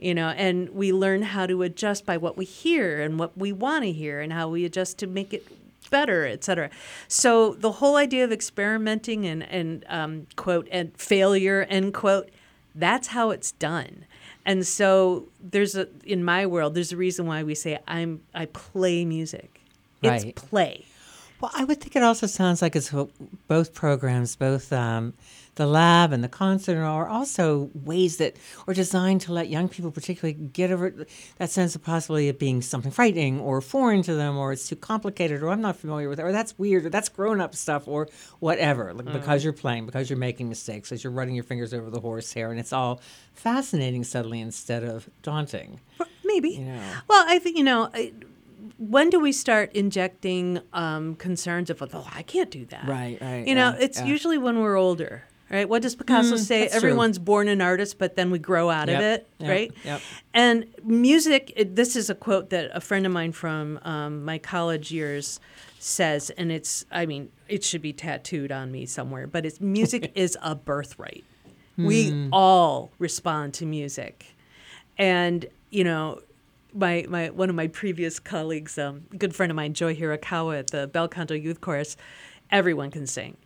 You 0.00 0.14
know 0.14 0.28
and 0.30 0.68
we 0.70 0.92
learn 0.92 1.22
how 1.22 1.46
to 1.46 1.62
adjust 1.62 2.04
by 2.04 2.16
what 2.16 2.36
we 2.36 2.44
hear 2.44 3.00
and 3.00 3.20
what 3.20 3.38
we 3.38 3.52
want 3.52 3.84
to 3.84 3.92
hear 3.92 4.20
and 4.20 4.32
how 4.32 4.48
we 4.48 4.64
adjust 4.64 4.98
to 4.98 5.06
make 5.06 5.32
it 5.32 5.46
better 5.90 6.26
etc 6.26 6.70
so 7.06 7.54
the 7.54 7.72
whole 7.72 7.94
idea 7.96 8.24
of 8.24 8.32
experimenting 8.32 9.26
and 9.26 9.44
and 9.44 9.84
um, 9.88 10.26
quote 10.34 10.66
and 10.72 10.96
failure 10.96 11.66
end 11.68 11.94
quote 11.94 12.30
that's 12.74 13.08
how 13.08 13.30
it's 13.30 13.52
done 13.52 14.04
and 14.46 14.66
so 14.66 15.28
there's 15.40 15.74
a 15.74 15.88
in 16.04 16.24
my 16.24 16.46
world 16.46 16.74
there's 16.74 16.92
a 16.92 16.96
reason 16.96 17.26
why 17.26 17.42
we 17.42 17.54
say 17.54 17.78
i'm 17.88 18.20
i 18.34 18.46
play 18.46 19.04
music. 19.04 19.60
It's 20.02 20.24
play 20.36 20.84
Well, 21.40 21.50
I 21.54 21.64
would 21.64 21.80
think 21.80 21.96
it 21.96 22.02
also 22.02 22.26
sounds 22.26 22.62
like 22.62 22.76
it's 22.76 22.94
both 23.48 23.74
programs, 23.74 24.36
both 24.36 24.72
um, 24.72 25.14
the 25.56 25.66
lab 25.66 26.12
and 26.12 26.24
the 26.24 26.28
concert, 26.28 26.82
are 26.82 27.08
also 27.08 27.70
ways 27.74 28.16
that 28.16 28.36
are 28.66 28.74
designed 28.74 29.20
to 29.22 29.32
let 29.32 29.48
young 29.48 29.68
people, 29.68 29.90
particularly, 29.90 30.32
get 30.32 30.70
over 30.70 30.94
that 31.38 31.50
sense 31.50 31.74
of 31.74 31.82
possibility 31.82 32.28
of 32.28 32.38
being 32.38 32.62
something 32.62 32.90
frightening 32.90 33.40
or 33.40 33.60
foreign 33.60 34.02
to 34.02 34.14
them, 34.14 34.36
or 34.36 34.52
it's 34.52 34.68
too 34.68 34.76
complicated, 34.76 35.42
or 35.42 35.50
I'm 35.50 35.60
not 35.60 35.76
familiar 35.76 36.08
with 36.08 36.18
it, 36.18 36.22
or 36.22 36.32
that's 36.32 36.58
weird, 36.58 36.86
or 36.86 36.88
that's 36.88 37.08
grown 37.08 37.40
up 37.40 37.54
stuff, 37.54 37.86
or 37.86 38.08
whatever. 38.38 38.94
Like, 38.94 39.12
Because 39.12 39.44
you're 39.44 39.52
playing, 39.52 39.86
because 39.86 40.08
you're 40.08 40.18
making 40.18 40.48
mistakes, 40.48 40.92
as 40.92 41.04
you're 41.04 41.12
running 41.12 41.34
your 41.34 41.44
fingers 41.44 41.74
over 41.74 41.90
the 41.90 42.00
horsehair, 42.00 42.50
and 42.50 42.58
it's 42.58 42.72
all 42.72 43.00
fascinating 43.34 44.04
suddenly 44.04 44.40
instead 44.40 44.82
of 44.82 45.10
daunting. 45.22 45.80
Maybe. 46.24 46.50
You 46.50 46.64
know. 46.64 46.92
Well, 47.08 47.24
I 47.28 47.38
think 47.38 47.58
you 47.58 47.64
know. 47.64 47.90
I, 47.92 48.12
when 48.78 49.10
do 49.10 49.20
we 49.20 49.32
start 49.32 49.72
injecting 49.72 50.60
um, 50.72 51.14
concerns 51.16 51.70
of, 51.70 51.82
oh, 51.82 52.06
I 52.14 52.22
can't 52.22 52.50
do 52.50 52.64
that? 52.66 52.86
Right, 52.86 53.18
right, 53.20 53.46
You 53.46 53.54
know, 53.54 53.70
yeah, 53.70 53.84
it's 53.84 53.98
yeah. 54.00 54.06
usually 54.06 54.38
when 54.38 54.60
we're 54.60 54.76
older, 54.76 55.24
right? 55.50 55.68
What 55.68 55.82
does 55.82 55.94
Picasso 55.94 56.36
say? 56.36 56.62
that's 56.62 56.72
true. 56.78 56.88
Everyone's 56.90 57.18
born 57.18 57.48
an 57.48 57.60
artist, 57.60 57.98
but 57.98 58.16
then 58.16 58.30
we 58.30 58.38
grow 58.38 58.70
out 58.70 58.88
Yep, 58.88 58.98
of 58.98 59.04
it, 59.04 59.28
yep, 59.38 59.50
right? 59.50 59.72
yep. 59.84 60.00
And 60.32 60.66
music, 60.82 61.52
it, 61.56 61.76
this 61.76 61.94
is 61.96 62.10
a 62.10 62.14
quote 62.14 62.50
that 62.50 62.70
a 62.74 62.80
friend 62.80 63.06
of 63.06 63.12
mine 63.12 63.32
from 63.32 63.78
um, 63.82 64.24
my 64.24 64.38
college 64.38 64.90
years 64.90 65.38
says, 65.78 66.30
and 66.30 66.50
it's, 66.50 66.84
I 66.90 67.06
mean, 67.06 67.30
it 67.48 67.62
should 67.62 67.82
be 67.82 67.92
tattooed 67.92 68.50
on 68.50 68.72
me 68.72 68.86
somewhere, 68.86 69.26
but 69.26 69.44
it's 69.46 69.60
music 69.60 70.10
is 70.16 70.36
a 70.42 70.54
birthright. 70.54 71.24
Hmm. 71.76 71.86
We 71.86 72.28
all 72.32 72.90
respond 72.98 73.54
to 73.54 73.66
music. 73.66 74.26
And, 74.96 75.46
you 75.70 75.84
know, 75.84 76.20
my, 76.74 77.06
my 77.08 77.30
one 77.30 77.48
of 77.48 77.54
my 77.54 77.68
previous 77.68 78.18
colleagues, 78.18 78.76
um, 78.78 79.04
a 79.12 79.16
good 79.16 79.34
friend 79.34 79.50
of 79.50 79.56
mine, 79.56 79.74
Joy 79.74 79.94
Hirokawa 79.94 80.58
at 80.58 80.70
the 80.70 80.86
Bel 80.86 81.08
Canto 81.08 81.34
Youth 81.34 81.60
Chorus, 81.60 81.96
everyone 82.50 82.90
can 82.90 83.06
sing. 83.06 83.36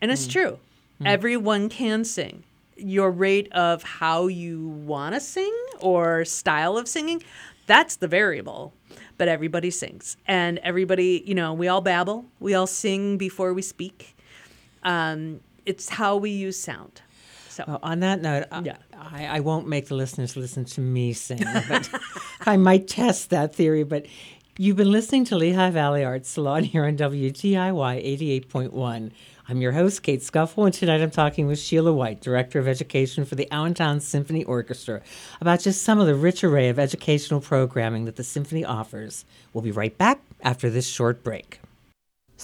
And 0.00 0.10
it's 0.10 0.26
true. 0.26 0.58
Everyone 1.04 1.68
can 1.68 2.04
sing. 2.04 2.44
Your 2.76 3.10
rate 3.10 3.52
of 3.52 3.82
how 3.82 4.26
you 4.26 4.68
want 4.68 5.14
to 5.14 5.20
sing 5.20 5.54
or 5.80 6.24
style 6.24 6.76
of 6.76 6.88
singing, 6.88 7.22
that's 7.66 7.96
the 7.96 8.08
variable. 8.08 8.72
But 9.18 9.28
everybody 9.28 9.70
sings. 9.70 10.16
And 10.26 10.58
everybody, 10.58 11.22
you 11.26 11.34
know, 11.34 11.52
we 11.52 11.68
all 11.68 11.80
babble, 11.80 12.24
we 12.40 12.54
all 12.54 12.66
sing 12.66 13.18
before 13.18 13.52
we 13.52 13.62
speak. 13.62 14.16
Um, 14.82 15.40
it's 15.66 15.88
how 15.88 16.16
we 16.16 16.30
use 16.30 16.58
sound. 16.58 17.02
So, 17.52 17.64
Well, 17.68 17.80
on 17.82 18.00
that 18.00 18.22
note, 18.22 18.44
I- 18.50 18.60
Yeah. 18.62 18.76
I, 18.98 19.26
I 19.26 19.40
won't 19.40 19.66
make 19.68 19.88
the 19.88 19.94
listeners 19.94 20.36
listen 20.36 20.64
to 20.64 20.80
me 20.80 21.12
sing, 21.12 21.44
but 21.68 21.88
I 22.46 22.56
might 22.56 22.88
test 22.88 23.30
that 23.30 23.54
theory. 23.54 23.82
But 23.84 24.06
you've 24.58 24.76
been 24.76 24.90
listening 24.92 25.24
to 25.26 25.36
Lehigh 25.36 25.70
Valley 25.70 26.04
Arts 26.04 26.28
Salon 26.30 26.62
here 26.64 26.84
on 26.86 26.96
WDIY 26.96 28.42
88.1. 28.46 29.10
I'm 29.48 29.60
your 29.60 29.72
host, 29.72 30.02
Kate 30.04 30.22
Scuffle, 30.22 30.64
and 30.64 30.72
tonight 30.72 31.02
I'm 31.02 31.10
talking 31.10 31.46
with 31.48 31.58
Sheila 31.58 31.92
White, 31.92 32.20
Director 32.20 32.58
of 32.60 32.68
Education 32.68 33.24
for 33.24 33.34
the 33.34 33.52
Allentown 33.52 33.98
Symphony 34.00 34.44
Orchestra, 34.44 35.02
about 35.40 35.60
just 35.60 35.82
some 35.82 35.98
of 36.00 36.06
the 36.06 36.14
rich 36.14 36.44
array 36.44 36.68
of 36.68 36.78
educational 36.78 37.40
programming 37.40 38.04
that 38.04 38.14
the 38.16 38.24
symphony 38.24 38.64
offers. 38.64 39.24
We'll 39.52 39.62
be 39.62 39.72
right 39.72 39.98
back 39.98 40.20
after 40.42 40.70
this 40.70 40.86
short 40.88 41.24
break. 41.24 41.60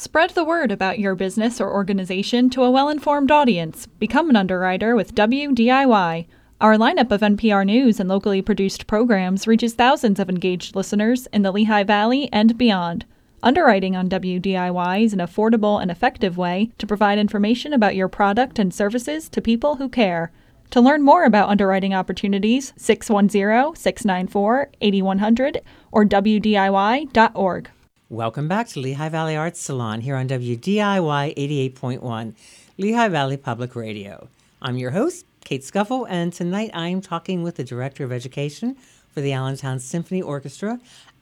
Spread 0.00 0.30
the 0.30 0.44
word 0.44 0.70
about 0.70 1.00
your 1.00 1.16
business 1.16 1.60
or 1.60 1.72
organization 1.72 2.50
to 2.50 2.62
a 2.62 2.70
well 2.70 2.88
informed 2.88 3.32
audience. 3.32 3.88
Become 3.98 4.30
an 4.30 4.36
underwriter 4.36 4.94
with 4.94 5.12
WDIY. 5.12 6.26
Our 6.60 6.76
lineup 6.76 7.10
of 7.10 7.20
NPR 7.20 7.66
news 7.66 7.98
and 7.98 8.08
locally 8.08 8.40
produced 8.40 8.86
programs 8.86 9.48
reaches 9.48 9.74
thousands 9.74 10.20
of 10.20 10.30
engaged 10.30 10.76
listeners 10.76 11.26
in 11.32 11.42
the 11.42 11.50
Lehigh 11.50 11.82
Valley 11.82 12.28
and 12.32 12.56
beyond. 12.56 13.06
Underwriting 13.42 13.96
on 13.96 14.08
WDIY 14.08 15.02
is 15.02 15.12
an 15.12 15.18
affordable 15.18 15.82
and 15.82 15.90
effective 15.90 16.38
way 16.38 16.70
to 16.78 16.86
provide 16.86 17.18
information 17.18 17.72
about 17.72 17.96
your 17.96 18.06
product 18.06 18.60
and 18.60 18.72
services 18.72 19.28
to 19.30 19.42
people 19.42 19.76
who 19.76 19.88
care. 19.88 20.30
To 20.70 20.80
learn 20.80 21.02
more 21.02 21.24
about 21.24 21.48
underwriting 21.48 21.92
opportunities, 21.92 22.72
610 22.76 23.74
694 23.74 24.70
8100 24.80 25.60
or 25.90 26.04
WDIY.org. 26.04 27.70
Welcome 28.10 28.48
back 28.48 28.68
to 28.68 28.80
Lehigh 28.80 29.10
Valley 29.10 29.36
Arts 29.36 29.60
Salon 29.60 30.00
here 30.00 30.16
on 30.16 30.28
WDIY 30.28 31.36
88.1, 31.74 32.34
Lehigh 32.78 33.08
Valley 33.08 33.36
Public 33.36 33.76
Radio. 33.76 34.28
I'm 34.62 34.78
your 34.78 34.92
host, 34.92 35.26
Kate 35.44 35.62
Scuffle, 35.62 36.06
and 36.06 36.32
tonight 36.32 36.70
I 36.72 36.88
am 36.88 37.02
talking 37.02 37.42
with 37.42 37.56
the 37.56 37.64
Director 37.64 38.04
of 38.04 38.12
Education 38.12 38.78
for 39.12 39.20
the 39.20 39.34
Allentown 39.34 39.78
Symphony 39.78 40.22
Orchestra 40.22 40.80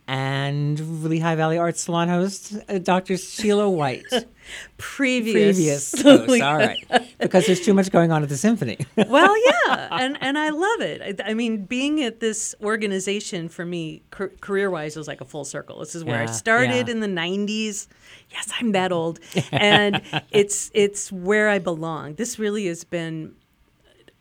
and 0.09 1.03
Lehigh 1.05 1.35
Valley 1.35 1.59
Arts 1.59 1.83
Salon 1.83 2.09
host, 2.09 2.55
uh, 2.69 2.79
Dr. 2.79 3.17
Sheila 3.17 3.69
White. 3.69 4.05
previous. 4.77 5.57
Previous 5.57 6.03
host, 6.03 6.43
all 6.43 6.57
right. 6.57 6.79
Because 7.19 7.47
there's 7.47 7.61
too 7.61 7.75
much 7.75 7.91
going 7.91 8.13
on 8.13 8.23
at 8.23 8.29
the 8.29 8.37
symphony. 8.37 8.79
well, 9.09 9.35
yeah, 9.47 9.89
and 9.91 10.17
and 10.21 10.39
I 10.39 10.51
love 10.51 10.81
it. 10.81 11.21
I, 11.21 11.31
I 11.31 11.35
mean, 11.35 11.65
being 11.65 12.03
at 12.03 12.21
this 12.21 12.55
organization 12.63 13.49
for 13.49 13.65
me, 13.65 14.03
car- 14.11 14.33
career 14.41 14.71
wise, 14.71 14.97
was 14.97 15.09
like 15.09 15.21
a 15.21 15.25
full 15.25 15.45
circle. 15.45 15.81
This 15.81 15.95
is 15.95 16.05
where 16.05 16.23
I 16.23 16.27
started 16.27 16.87
yeah. 16.87 16.93
in 16.93 17.01
the 17.01 17.09
'90s. 17.09 17.89
Yes, 18.31 18.53
I'm 18.61 18.73
that 18.73 18.93
old, 18.93 19.19
and 19.51 20.03
it's 20.31 20.71
it's 20.75 21.11
where 21.11 21.49
I 21.49 21.59
belong. 21.59 22.15
This 22.15 22.39
really 22.39 22.67
has 22.67 22.85
been. 22.85 23.35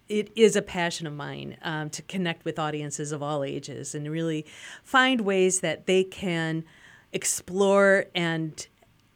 It 0.07 0.31
is 0.35 0.55
a 0.55 0.62
passion 0.62 1.07
of 1.07 1.13
mine 1.13 1.57
um, 1.62 1.89
to 1.91 2.01
connect 2.03 2.45
with 2.45 2.59
audiences 2.59 3.12
of 3.12 3.24
all 3.24 3.43
ages 3.43 3.95
and 3.95 4.09
really 4.09 4.45
find 4.83 5.21
ways 5.21 5.62
that 5.62 5.88
they 5.88 6.03
can 6.03 6.63
explore 7.12 8.05
and 8.13 8.67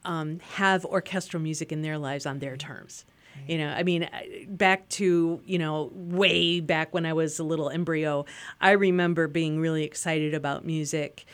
um, 0.04 0.40
have 0.54 0.84
orchestral 0.84 1.42
music 1.42 1.70
in 1.70 1.82
their 1.82 1.98
lives 1.98 2.26
on 2.26 2.38
their 2.38 2.56
terms. 2.56 3.04
You 3.46 3.58
know, 3.58 3.68
I 3.68 3.84
mean, 3.84 4.08
back 4.48 4.88
to, 4.90 5.40
you 5.46 5.58
know, 5.58 5.90
way 5.94 6.60
back 6.60 6.92
when 6.92 7.06
I 7.06 7.12
was 7.12 7.38
a 7.38 7.44
little 7.44 7.70
embryo, 7.70 8.26
I 8.60 8.72
remember 8.72 9.28
being 9.28 9.60
really 9.60 9.84
excited 9.84 10.34
about 10.34 10.64
music 10.64 11.24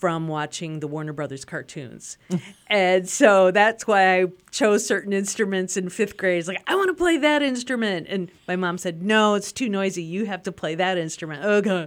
from 0.00 0.28
watching 0.28 0.80
the 0.80 0.88
Warner 0.88 1.12
Brothers 1.12 1.44
cartoons. 1.44 2.16
and 2.66 3.08
so 3.08 3.50
that's 3.50 3.86
why 3.86 4.20
I 4.20 4.26
chose 4.50 4.86
certain 4.86 5.12
instruments 5.12 5.76
in 5.76 5.90
fifth 5.90 6.16
grade. 6.16 6.38
It's 6.38 6.48
like, 6.48 6.62
I 6.66 6.74
want 6.74 6.88
to 6.88 6.94
play 6.94 7.18
that 7.18 7.42
instrument. 7.42 8.06
And 8.08 8.30
my 8.48 8.56
mom 8.56 8.78
said, 8.78 9.02
No, 9.02 9.34
it's 9.34 9.52
too 9.52 9.68
noisy. 9.68 10.02
You 10.02 10.24
have 10.24 10.42
to 10.44 10.52
play 10.52 10.74
that 10.74 10.96
instrument. 10.96 11.44
Okay. 11.44 11.86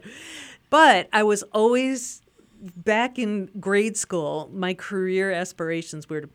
But 0.70 1.10
I 1.12 1.24
was 1.24 1.44
always 1.52 2.22
back 2.76 3.20
in 3.20 3.50
grade 3.60 3.98
school, 3.98 4.50
my 4.54 4.74
career 4.74 5.32
aspirations 5.32 6.10
were 6.10 6.22
to 6.22 6.30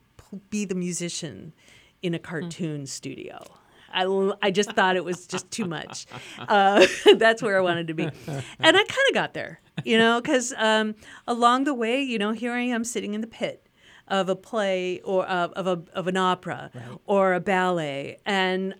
be 0.50 0.64
the 0.64 0.74
musician 0.74 1.54
in 2.02 2.14
a 2.14 2.18
cartoon 2.18 2.82
mm. 2.82 2.88
studio. 2.88 3.57
I, 3.92 4.04
I 4.42 4.50
just 4.50 4.72
thought 4.72 4.96
it 4.96 5.04
was 5.04 5.26
just 5.26 5.50
too 5.50 5.64
much. 5.64 6.06
Uh, 6.38 6.86
that's 7.16 7.42
where 7.42 7.56
I 7.56 7.60
wanted 7.60 7.88
to 7.88 7.94
be. 7.94 8.04
And 8.04 8.76
I 8.76 8.84
kind 8.84 9.08
of 9.08 9.14
got 9.14 9.34
there, 9.34 9.60
you 9.84 9.98
know, 9.98 10.20
because 10.20 10.52
um, 10.56 10.94
along 11.26 11.64
the 11.64 11.74
way, 11.74 12.02
you 12.02 12.18
know, 12.18 12.32
here 12.32 12.52
I 12.52 12.60
am 12.60 12.84
sitting 12.84 13.14
in 13.14 13.20
the 13.20 13.26
pit 13.26 13.66
of 14.08 14.28
a 14.28 14.36
play 14.36 15.00
or 15.00 15.28
uh, 15.28 15.48
of, 15.48 15.66
a, 15.66 15.82
of 15.92 16.06
an 16.06 16.16
opera 16.16 16.70
or 17.06 17.34
a 17.34 17.40
ballet. 17.40 18.18
And 18.24 18.74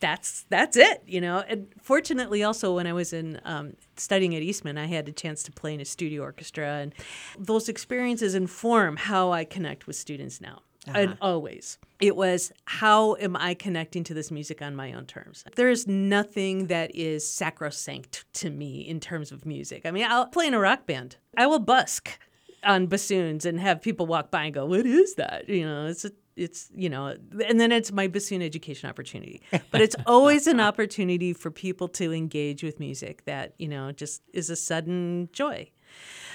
that's 0.00 0.44
that's 0.50 0.76
it, 0.76 1.02
you 1.06 1.20
know. 1.20 1.42
And 1.48 1.68
fortunately, 1.80 2.42
also 2.42 2.74
when 2.74 2.86
I 2.86 2.92
was 2.92 3.12
in 3.12 3.40
um, 3.44 3.74
studying 3.96 4.34
at 4.36 4.42
Eastman, 4.42 4.76
I 4.78 4.86
had 4.86 5.08
a 5.08 5.12
chance 5.12 5.42
to 5.44 5.52
play 5.52 5.74
in 5.74 5.80
a 5.80 5.84
studio 5.84 6.22
orchestra, 6.22 6.66
and 6.66 6.94
those 7.38 7.68
experiences 7.68 8.34
inform 8.34 8.96
how 8.96 9.32
I 9.32 9.44
connect 9.44 9.86
with 9.86 9.96
students 9.96 10.40
now. 10.40 10.62
And 10.94 11.12
uh-huh. 11.12 11.16
always, 11.20 11.78
it 12.00 12.16
was 12.16 12.52
how 12.64 13.16
am 13.16 13.36
I 13.36 13.54
connecting 13.54 14.04
to 14.04 14.14
this 14.14 14.30
music 14.30 14.62
on 14.62 14.76
my 14.76 14.92
own 14.92 15.06
terms? 15.06 15.44
There 15.54 15.70
is 15.70 15.86
nothing 15.86 16.66
that 16.66 16.94
is 16.94 17.28
sacrosanct 17.28 18.24
to 18.34 18.50
me 18.50 18.80
in 18.80 19.00
terms 19.00 19.32
of 19.32 19.46
music. 19.46 19.82
I 19.84 19.90
mean, 19.90 20.06
I'll 20.08 20.26
play 20.26 20.46
in 20.46 20.54
a 20.54 20.60
rock 20.60 20.86
band. 20.86 21.16
I 21.36 21.46
will 21.46 21.58
busk 21.58 22.18
on 22.62 22.86
bassoons 22.86 23.44
and 23.44 23.60
have 23.60 23.80
people 23.80 24.06
walk 24.06 24.30
by 24.30 24.44
and 24.44 24.54
go, 24.54 24.66
"What 24.66 24.86
is 24.86 25.14
that?" 25.14 25.48
You 25.48 25.66
know, 25.66 25.86
it's 25.86 26.04
a, 26.04 26.12
it's 26.36 26.70
you 26.74 26.88
know, 26.88 27.16
and 27.46 27.60
then 27.60 27.72
it's 27.72 27.92
my 27.92 28.06
bassoon 28.06 28.42
education 28.42 28.88
opportunity. 28.88 29.42
But 29.70 29.80
it's 29.80 29.96
always 30.06 30.46
an 30.46 30.60
opportunity 30.60 31.32
for 31.32 31.50
people 31.50 31.88
to 31.88 32.12
engage 32.12 32.62
with 32.62 32.78
music 32.78 33.24
that 33.24 33.54
you 33.58 33.68
know 33.68 33.92
just 33.92 34.22
is 34.32 34.50
a 34.50 34.56
sudden 34.56 35.28
joy. 35.32 35.70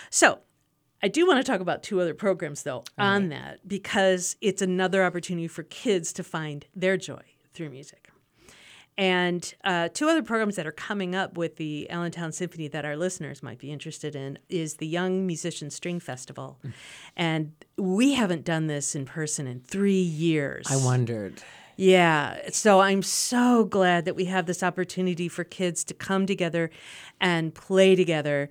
So. 0.10 0.40
I 1.04 1.08
do 1.08 1.26
want 1.26 1.44
to 1.44 1.52
talk 1.52 1.62
about 1.62 1.84
two 1.84 2.00
other 2.00 2.14
programs 2.14 2.64
though 2.64 2.84
on 2.98 3.30
that 3.30 3.68
because 3.68 4.38
it's 4.42 4.62
another 4.62 5.04
opportunity 5.04 5.48
for 5.48 5.64
kids 5.64 6.14
to 6.14 6.24
find 6.24 6.66
their 6.76 6.98
joy 6.98 7.22
through 7.54 7.70
music. 7.70 8.10
And 8.98 9.54
uh, 9.64 9.90
two 9.94 10.10
other 10.10 10.22
programs 10.22 10.58
that 10.58 10.68
are 10.68 10.72
coming 10.72 11.16
up 11.16 11.38
with 11.38 11.56
the 11.56 11.90
Allentown 11.90 12.32
Symphony 12.32 12.68
that 12.68 12.86
our 12.86 12.96
listeners 12.96 13.42
might 13.42 13.58
be 13.58 13.72
interested 13.72 14.16
in 14.16 14.38
is 14.50 14.76
the 14.76 14.86
Young 14.86 15.26
Musician 15.26 15.72
String 15.72 16.00
Festival. 16.00 16.60
And 17.16 17.54
we 17.78 18.14
haven't 18.14 18.44
done 18.44 18.68
this 18.68 18.94
in 18.94 19.06
person 19.06 19.48
in 19.48 19.62
three 19.62 19.94
years. 20.02 20.68
I 20.70 20.76
wondered. 20.76 21.42
Yeah. 21.78 22.50
So 22.52 22.82
I'm 22.82 23.02
so 23.02 23.64
glad 23.64 24.06
that 24.06 24.16
we 24.16 24.26
have 24.26 24.46
this 24.46 24.62
opportunity 24.62 25.28
for 25.28 25.44
kids 25.44 25.84
to 25.86 25.94
come 25.94 26.28
together 26.28 26.70
and 27.20 27.56
play 27.56 27.96
together. 27.96 28.50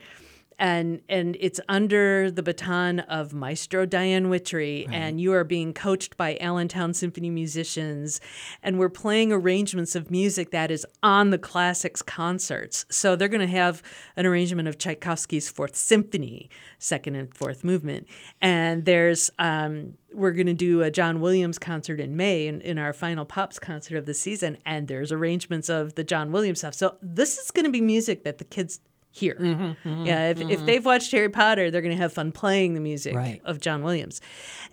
And 0.60 1.00
and 1.08 1.38
it's 1.40 1.58
under 1.70 2.30
the 2.30 2.42
baton 2.42 3.00
of 3.00 3.32
Maestro 3.32 3.86
Diane 3.86 4.28
Witry, 4.28 4.86
and 4.92 5.18
you 5.18 5.32
are 5.32 5.42
being 5.42 5.72
coached 5.72 6.18
by 6.18 6.36
Allentown 6.38 6.92
Symphony 6.92 7.30
musicians, 7.30 8.20
and 8.62 8.78
we're 8.78 8.90
playing 8.90 9.32
arrangements 9.32 9.96
of 9.96 10.10
music 10.10 10.50
that 10.50 10.70
is 10.70 10.86
on 11.02 11.30
the 11.30 11.38
classics 11.38 12.02
concerts. 12.02 12.84
So 12.90 13.16
they're 13.16 13.26
going 13.26 13.40
to 13.40 13.46
have 13.46 13.82
an 14.16 14.26
arrangement 14.26 14.68
of 14.68 14.76
Tchaikovsky's 14.76 15.48
Fourth 15.48 15.76
Symphony, 15.76 16.50
second 16.78 17.16
and 17.16 17.34
fourth 17.34 17.64
movement, 17.64 18.06
and 18.42 18.84
there's 18.84 19.30
um, 19.38 19.94
we're 20.12 20.32
going 20.32 20.46
to 20.46 20.52
do 20.52 20.82
a 20.82 20.90
John 20.90 21.20
Williams 21.20 21.58
concert 21.58 22.00
in 22.00 22.16
May 22.16 22.46
in, 22.46 22.60
in 22.60 22.78
our 22.78 22.92
final 22.92 23.24
Pops 23.24 23.58
concert 23.58 23.96
of 23.96 24.04
the 24.04 24.14
season, 24.14 24.58
and 24.66 24.88
there's 24.88 25.10
arrangements 25.10 25.70
of 25.70 25.94
the 25.94 26.04
John 26.04 26.32
Williams 26.32 26.58
stuff. 26.58 26.74
So 26.74 26.96
this 27.00 27.38
is 27.38 27.50
going 27.50 27.64
to 27.64 27.70
be 27.70 27.80
music 27.80 28.24
that 28.24 28.36
the 28.36 28.44
kids 28.44 28.80
hear. 29.10 29.34
Mm-hmm, 29.34 30.06
yeah, 30.06 30.30
if, 30.30 30.40
if 30.40 30.64
they've 30.66 30.84
watched 30.84 31.10
Harry 31.12 31.28
Potter, 31.28 31.70
they're 31.70 31.82
going 31.82 31.96
to 31.96 32.00
have 32.02 32.12
fun 32.12 32.32
playing 32.32 32.74
the 32.74 32.80
music 32.80 33.14
Right. 33.14 33.40
of 33.44 33.60
John 33.60 33.82
Williams. 33.82 34.20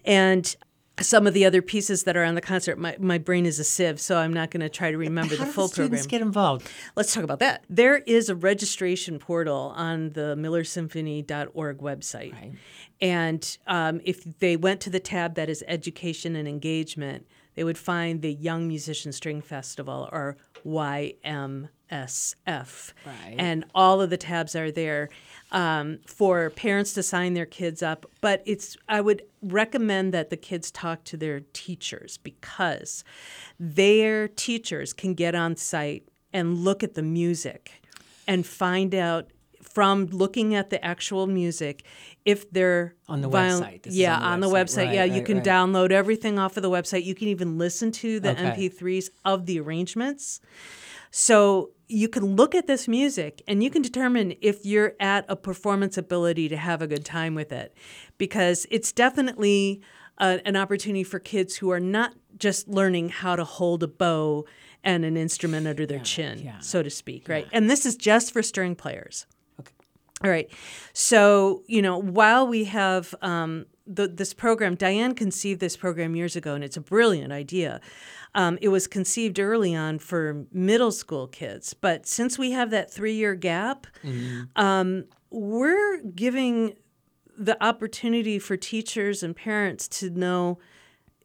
And 0.06 0.56
some 1.00 1.28
of 1.28 1.34
the 1.36 1.46
other 1.46 1.62
pieces 1.62 2.06
that 2.06 2.18
are 2.18 2.24
on 2.24 2.34
the 2.34 2.42
concert, 2.42 2.80
my, 2.80 2.96
my 3.00 3.20
brain 3.20 3.46
is 3.46 3.60
a 3.60 3.64
sieve, 3.64 4.00
so 4.00 4.18
I'm 4.18 4.34
not 4.34 4.50
going 4.50 4.62
to 4.62 4.70
try 4.70 4.90
to 4.90 4.98
remember 4.98 5.36
How 5.36 5.46
the 5.46 5.52
full 5.52 5.68
the 5.68 5.74
students 5.74 6.02
program. 6.04 6.10
get 6.22 6.26
involved? 6.26 6.72
Let's 6.96 7.14
talk 7.14 7.24
about 7.24 7.38
that. 7.40 7.64
There 7.70 7.98
is 7.98 8.30
a 8.30 8.36
registration 8.36 9.20
portal 9.20 9.74
on 9.76 10.12
the 10.14 10.36
millersymphony.org 10.36 11.78
website. 11.80 12.34
Right. 12.34 12.54
And 13.00 13.58
um, 13.68 14.02
if 14.06 14.24
they 14.40 14.58
went 14.58 14.82
to 14.82 14.90
the 14.90 15.00
tab 15.00 15.36
that 15.36 15.50
is 15.50 15.64
education 15.68 16.36
and 16.36 16.48
engagement, 16.48 17.28
they 17.56 17.64
would 17.64 17.78
find 17.78 18.22
the 18.22 18.34
Young 18.34 18.68
Musician 18.68 19.12
String 19.12 19.42
Festival 19.42 20.10
or 20.12 20.38
YMSF. 21.92 22.94
Right. 23.06 23.36
And 23.38 23.66
all 23.76 24.02
of 24.02 24.10
the 24.10 24.18
tabs 24.18 24.56
are 24.56 24.72
there 24.72 25.10
um, 25.52 26.00
for 26.06 26.50
parents 26.52 26.94
to 26.94 27.04
sign 27.04 27.34
their 27.34 27.46
kids 27.46 27.82
up. 27.82 28.06
But 28.22 28.44
it's 28.46 28.78
I 28.88 29.02
would 29.02 29.24
recommend 29.42 30.14
that 30.14 30.30
the 30.30 30.38
kids 30.38 30.72
talk 30.72 31.04
to 31.06 31.18
their 31.18 31.42
teachers 31.54 32.18
because 32.18 33.04
their 33.60 34.28
teachers 34.28 34.94
can 34.94 35.14
get 35.14 35.36
on 35.36 35.56
site 35.56 36.08
and 36.34 36.58
look 36.58 36.84
at 36.84 36.94
the 36.96 37.04
music 37.04 37.82
and 38.28 38.46
find 38.46 38.94
out 38.94 39.28
from 39.62 40.08
looking 40.08 40.56
at 40.56 40.70
the 40.70 40.84
actual 40.84 41.28
music 41.28 41.84
if 42.26 42.50
they're 42.52 42.96
On 43.08 43.22
the 43.22 43.30
viol- 43.30 43.62
website. 43.62 43.84
This 43.84 43.94
yeah, 43.96 44.18
on 44.18 44.40
the 44.40 44.48
website. 44.48 44.88
Right, 44.88 44.96
yeah, 44.96 45.04
you 45.06 45.22
can 45.22 45.38
right. 45.38 45.46
download 45.46 45.92
everything 45.92 46.40
off 46.40 46.58
of 46.58 46.64
the 46.64 46.70
website. 46.70 47.06
You 47.06 47.14
can 47.16 47.28
even 47.28 47.58
listen 47.58 47.92
to 47.94 48.20
the 48.20 48.32
Okay. 48.32 48.70
MP3s 48.70 49.10
of 49.24 49.46
the 49.46 49.60
arrangements. 49.60 50.40
So 51.12 51.72
you 51.88 52.10
can 52.10 52.36
look 52.36 52.54
at 52.54 52.68
this 52.68 52.88
music 52.88 53.42
and 53.48 53.64
you 53.64 53.70
can 53.70 53.82
determine 53.82 54.36
if 54.42 54.66
you're 54.66 54.94
at 55.00 55.26
a 55.30 55.36
performance 55.36 55.98
ability 55.98 56.50
to 56.50 56.58
have 56.58 56.82
a 56.82 56.88
good 56.88 57.06
time 57.06 57.34
with 57.34 57.52
it 57.52 57.74
because 58.18 58.66
it's 58.70 58.92
definitely 58.92 59.82
a, 60.18 60.42
an 60.46 60.56
opportunity 60.56 61.04
for 61.04 61.20
kids 61.20 61.56
who 61.56 61.70
are 61.72 61.80
not 61.80 62.14
just 62.38 62.68
learning 62.68 63.10
how 63.10 63.36
to 63.36 63.44
hold 63.44 63.84
a 63.84 63.88
bow 63.88 64.46
and 64.84 65.06
an 65.06 65.18
instrument 65.18 65.68
under 65.68 65.86
their 65.86 66.00
chin, 66.00 66.40
yeah. 66.40 66.60
so 66.60 66.84
to 66.84 66.90
speak, 66.90 67.28
right? 67.28 67.48
And 67.52 67.70
this 67.70 67.86
is 67.86 67.96
just 67.96 68.32
for 68.32 68.42
string 68.42 68.76
players. 68.76 69.26
Okay. 69.60 69.74
All 70.24 70.30
right. 70.30 70.50
So, 70.94 71.64
you 71.68 71.82
know, 71.82 71.98
while 71.98 72.48
we 72.48 72.66
have 72.66 73.14
um, 73.22 73.66
the, 73.88 74.08
this 74.08 74.34
program, 74.34 74.76
Diane 74.76 75.16
conceived 75.16 75.60
this 75.60 75.78
program 75.78 76.16
years 76.16 76.36
ago, 76.36 76.54
and 76.54 76.64
it's 76.64 76.78
a 76.78 76.82
brilliant 76.82 77.32
idea. 77.32 77.80
Um, 78.36 78.58
it 78.62 78.68
was 78.70 78.88
conceived 78.88 79.40
early 79.40 79.74
on 79.76 80.00
for 80.00 80.46
middle 80.52 80.92
school 80.92 81.28
kids, 81.28 81.74
but 81.74 82.06
since 82.06 82.38
we 82.38 82.52
have 82.52 82.70
that 82.72 82.92
three 82.92 83.14
year 83.14 83.34
gap, 83.36 83.88
um, 84.56 85.06
we're 85.30 86.02
giving 86.04 86.76
the 87.38 87.62
opportunity 87.64 88.40
for 88.40 88.58
teachers 88.58 89.24
and 89.24 89.36
parents 89.36 89.88
to 89.88 90.10
know 90.10 90.58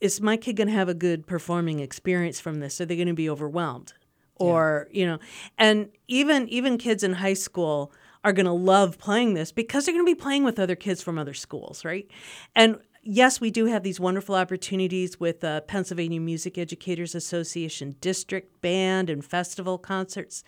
is 0.00 0.20
my 0.20 0.36
kid 0.36 0.56
going 0.56 0.66
to 0.66 0.74
have 0.74 0.88
a 0.88 0.94
good 0.94 1.26
performing 1.26 1.78
experience 1.78 2.40
from 2.40 2.58
this? 2.58 2.80
Are 2.80 2.84
they 2.84 2.96
going 2.96 3.06
to 3.06 3.14
be 3.14 3.30
overwhelmed? 3.30 3.94
Or, 4.34 4.88
you 4.90 5.06
know, 5.06 5.18
and 5.56 5.90
even 6.08 6.48
even 6.48 6.76
kids 6.76 7.04
in 7.04 7.12
high 7.14 7.34
school 7.34 7.92
are 8.24 8.32
going 8.32 8.46
to 8.46 8.52
love 8.52 8.98
playing 8.98 9.34
this 9.34 9.52
because 9.52 9.84
they're 9.84 9.94
going 9.94 10.06
to 10.06 10.10
be 10.10 10.20
playing 10.20 10.44
with 10.44 10.58
other 10.58 10.76
kids 10.76 11.02
from 11.02 11.18
other 11.18 11.34
schools, 11.34 11.84
right? 11.84 12.08
And 12.54 12.78
yes, 13.02 13.40
we 13.40 13.50
do 13.50 13.66
have 13.66 13.82
these 13.82 13.98
wonderful 13.98 14.34
opportunities 14.34 15.18
with 15.18 15.42
uh, 15.42 15.60
Pennsylvania 15.62 16.20
Music 16.20 16.56
Educators 16.56 17.14
Association 17.14 17.96
district 18.00 18.60
band 18.62 19.10
and 19.10 19.24
festival 19.24 19.76
concerts, 19.78 20.44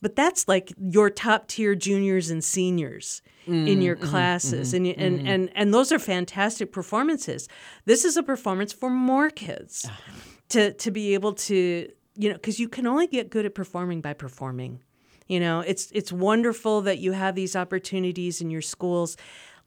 but 0.00 0.16
that's 0.16 0.48
like 0.48 0.72
your 0.76 1.10
top 1.10 1.46
tier 1.46 1.74
juniors 1.74 2.30
and 2.30 2.42
seniors 2.42 3.22
in 3.46 3.82
your 3.82 3.96
mm, 3.96 4.00
mm-hmm, 4.00 4.10
classes, 4.10 4.68
mm-hmm, 4.68 4.76
and, 4.76 4.86
you- 4.86 4.94
and 4.98 5.18
mm-hmm. 5.18 5.28
and 5.28 5.50
and 5.54 5.74
those 5.74 5.90
are 5.90 5.98
fantastic 5.98 6.72
performances. 6.72 7.48
This 7.86 8.04
is 8.04 8.16
a 8.16 8.22
performance 8.22 8.72
for 8.72 8.90
more 8.90 9.30
kids 9.30 9.86
ah. 9.88 9.98
to 10.50 10.72
to 10.72 10.90
be 10.90 11.14
able 11.14 11.32
to 11.34 11.88
you 12.14 12.28
know 12.28 12.34
because 12.34 12.60
you 12.60 12.68
can 12.68 12.86
only 12.86 13.06
get 13.06 13.30
good 13.30 13.46
at 13.46 13.54
performing 13.54 14.00
by 14.00 14.12
performing. 14.12 14.80
You 15.28 15.40
know, 15.40 15.60
it's 15.60 15.90
it's 15.92 16.12
wonderful 16.12 16.80
that 16.82 16.98
you 16.98 17.12
have 17.12 17.34
these 17.34 17.54
opportunities 17.56 18.40
in 18.40 18.50
your 18.50 18.62
schools. 18.62 19.16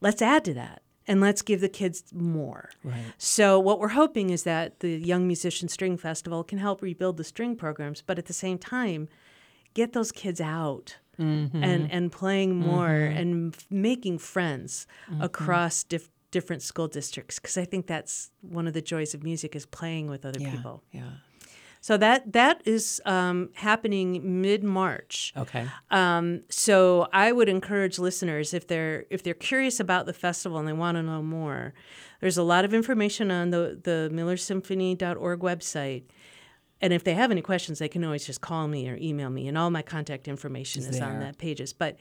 Let's 0.02 0.22
add 0.22 0.44
to 0.46 0.54
that 0.56 0.82
and 1.08 1.22
let's 1.22 1.42
give 1.42 1.62
the 1.62 1.70
kids 1.70 2.04
more. 2.14 2.70
Right. 2.84 3.04
So 3.18 3.60
what 3.60 3.80
we're 3.80 3.90
hoping 3.90 4.30
is 4.32 4.44
that 4.44 4.80
the 4.82 4.98
Young 4.98 5.28
Musician 5.28 5.68
String 5.70 5.98
Festival 5.98 6.44
can 6.44 6.58
help 6.60 6.82
rebuild 6.82 7.18
the 7.18 7.24
string 7.24 7.56
programs, 7.56 8.02
but 8.02 8.18
at 8.20 8.26
the 8.26 8.34
same 8.34 8.58
time, 8.58 9.08
get 9.74 9.94
those 9.94 10.12
kids 10.12 10.42
out 10.42 10.98
Mm-hmm. 11.18 11.64
and 11.64 11.90
and 11.94 12.12
playing 12.12 12.58
more 12.58 12.90
and 12.94 13.56
f- 13.56 13.66
making 13.70 14.18
friends 14.18 14.86
Mm-hmm. 15.10 15.22
across 15.22 15.86
dif- 15.86 16.10
different 16.32 16.62
school 16.62 16.90
districts 16.90 17.40
because 17.40 17.58
I 17.58 17.64
think 17.64 17.88
that's 17.88 18.32
one 18.42 18.68
of 18.68 18.74
the 18.74 18.82
joys 18.82 19.14
of 19.14 19.24
music 19.24 19.56
is 19.56 19.66
playing 19.66 20.10
with 20.10 20.26
other 20.26 20.42
Yeah. 20.42 20.52
people. 20.52 20.84
Yeah. 20.92 21.04
So 21.86 21.98
that 21.98 22.34
that 22.34 22.64
is 22.66 23.00
um, 23.06 23.50
happening 23.54 24.42
mid 24.42 24.64
March. 24.64 25.32
Okay. 25.38 25.68
Um, 25.92 26.42
so 26.50 27.08
I 27.14 27.32
would 27.32 27.48
encourage 27.48 28.00
listeners 28.00 28.56
if 28.56 28.66
they're 28.66 29.06
if 29.12 29.22
they're 29.22 29.36
curious 29.36 29.80
about 29.80 30.08
the 30.08 30.14
festival 30.14 30.58
and 30.58 30.68
they 30.68 30.74
want 30.74 30.96
to 30.98 31.04
know 31.04 31.22
more, 31.22 31.76
there's 32.22 32.40
a 32.40 32.44
lot 32.44 32.66
of 32.66 32.74
information 32.74 33.30
on 33.30 33.52
the 33.52 33.80
the 33.84 34.10
MillerSymphony.org 34.12 35.42
website. 35.42 36.06
And 36.86 36.94
if 36.94 37.04
they 37.04 37.16
have 37.16 37.32
any 37.32 37.42
questions, 37.42 37.80
they 37.80 37.88
can 37.90 38.04
always 38.04 38.26
just 38.26 38.42
call 38.42 38.68
me 38.68 38.88
or 38.88 38.96
email 39.02 39.30
me, 39.32 39.48
and 39.48 39.58
all 39.58 39.72
my 39.72 39.82
contact 39.82 40.28
information 40.28 40.84
is, 40.84 41.02
on 41.02 41.20
that 41.20 41.40
pages. 41.40 41.74
But 41.74 41.98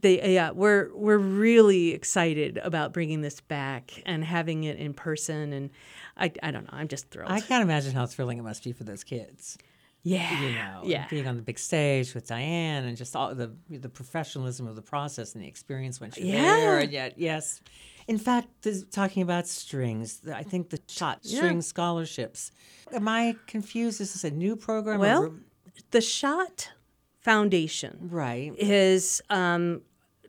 they, 0.00 0.34
yeah, 0.34 0.52
we're 0.52 0.94
we're 0.94 1.18
really 1.18 1.90
excited 1.92 2.58
about 2.62 2.92
bringing 2.92 3.22
this 3.22 3.40
back 3.40 4.02
and 4.06 4.24
having 4.24 4.62
it 4.64 4.76
in 4.78 4.94
person. 4.94 5.52
And 5.52 5.70
I, 6.16 6.32
I 6.44 6.52
don't 6.52 6.62
know, 6.64 6.70
I'm 6.72 6.86
just 6.86 7.10
thrilled. 7.10 7.30
I 7.30 7.40
can't 7.40 7.62
imagine 7.64 7.92
how 7.92 8.06
thrilling 8.06 8.38
it 8.38 8.42
must 8.42 8.62
be 8.62 8.72
for 8.72 8.84
those 8.84 9.02
kids. 9.02 9.58
yeah, 10.04 10.40
You 10.40 10.52
know, 10.54 10.80
yeah, 10.84 11.06
being 11.10 11.26
on 11.26 11.36
the 11.36 11.42
big 11.42 11.58
stage 11.58 12.14
with 12.14 12.26
Diane 12.28 12.84
and 12.84 12.96
just 12.96 13.16
all 13.16 13.34
the 13.34 13.50
the 13.68 13.88
professionalism 13.88 14.66
of 14.68 14.76
the 14.76 14.82
process 14.82 15.34
and 15.34 15.42
the 15.42 15.48
experience 15.48 16.00
when 16.00 16.12
she's 16.12 16.24
Yeah. 16.24 16.42
there. 16.42 16.78
And 16.78 16.92
yet, 16.92 17.14
yes. 17.18 17.60
In 18.10 18.18
fact, 18.18 18.48
this, 18.62 18.84
talking 18.90 19.22
about 19.22 19.46
strings, 19.46 20.18
the- 20.18 20.36
I 20.36 20.42
think 20.42 20.70
the 20.70 20.78
Schadt 20.78 21.18
Yeah. 21.22 21.36
string 21.38 21.62
scholarships. 21.62 22.50
Am 22.92 23.06
I 23.06 23.36
confused? 23.46 24.00
Is 24.00 24.14
this 24.14 24.24
a 24.24 24.32
new 24.32 24.56
program? 24.56 24.98
Well, 24.98 25.28
re- 25.28 25.40
the 25.92 26.00
Schadt 26.00 26.70
Foundation 27.20 28.08
right. 28.10 28.52
is 28.58 29.22
um, 29.30 29.82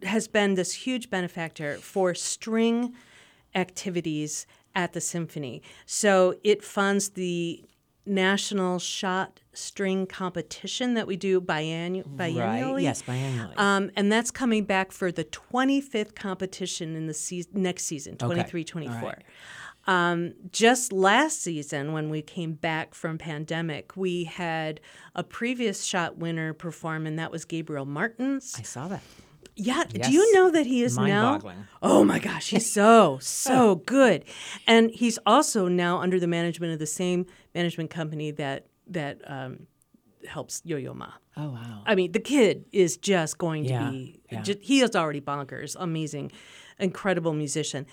has 0.03 0.27
been 0.27 0.53
this 0.53 0.73
huge 0.73 1.09
benefactor 1.09 1.77
for 1.77 2.13
string 2.13 2.93
activities 3.55 4.45
at 4.75 4.93
the 4.93 5.01
symphony. 5.01 5.63
So 5.87 6.35
it 6.43 6.63
funds 6.63 7.09
the 7.09 7.65
national 8.05 8.79
Schadt 8.79 9.37
string 9.53 10.07
competition 10.07 10.95
that 10.95 11.07
we 11.07 11.15
do 11.15 11.39
biannu- 11.39 12.05
biannually. 12.15 12.73
Right. 12.73 12.81
Yes, 12.81 13.01
biannually. 13.03 13.57
Um, 13.57 13.91
and 13.95 14.11
that's 14.11 14.31
coming 14.31 14.63
back 14.65 14.91
for 14.91 15.11
the 15.11 15.23
25th 15.25 16.15
competition 16.15 16.95
in 16.95 17.07
the 17.07 17.13
se- 17.13 17.45
next 17.53 17.83
season, 17.85 18.17
23 18.17 18.63
24. 18.63 19.01
right. 19.01 19.23
Um, 19.87 20.33
just 20.51 20.93
last 20.93 21.41
season, 21.41 21.91
when 21.91 22.09
we 22.09 22.21
came 22.21 22.53
back 22.53 22.93
from 22.93 23.17
pandemic, 23.17 23.97
we 23.97 24.25
had 24.25 24.79
a 25.15 25.23
previous 25.23 25.85
Schadt 25.85 26.17
winner 26.17 26.53
perform, 26.53 27.07
and 27.07 27.17
that 27.17 27.31
was 27.31 27.45
Gabriel 27.45 27.85
Martins. 27.85 28.55
I 28.57 28.61
saw 28.61 28.87
that. 28.89 29.01
Yeah, 29.63 29.83
Yes. 29.93 30.07
do 30.07 30.11
you 30.13 30.33
know 30.33 30.49
that 30.51 30.65
he 30.65 30.83
is 30.83 30.97
now? 30.97 31.39
Oh 31.81 32.03
my 32.03 32.19
gosh, 32.19 32.49
he's 32.49 32.69
so 32.71 33.19
so 33.21 33.75
good, 33.97 34.23
and 34.67 34.89
he's 34.91 35.19
also 35.25 35.67
now 35.67 35.99
under 35.99 36.19
the 36.19 36.27
management 36.27 36.73
of 36.73 36.79
the 36.79 36.85
same 37.01 37.25
management 37.53 37.89
company 37.89 38.31
that 38.31 38.65
that 38.87 39.19
um, 39.27 39.67
helps 40.27 40.61
Yo-Yo 40.65 40.93
Ma. 40.93 41.11
Oh 41.37 41.49
wow. 41.51 41.83
I 41.85 41.95
mean, 41.95 42.11
the 42.11 42.19
kid 42.19 42.65
is 42.71 42.97
just 42.97 43.37
going 43.37 43.63
to 43.65 43.69
Yeah, 43.69 43.89
be. 43.89 44.19
yeah. 44.31 44.43
he 44.61 44.81
is 44.81 44.95
already 44.95 45.21
bonkers, 45.21 45.75
amazing, 45.79 46.31
incredible 46.79 47.33
musician. 47.33 47.85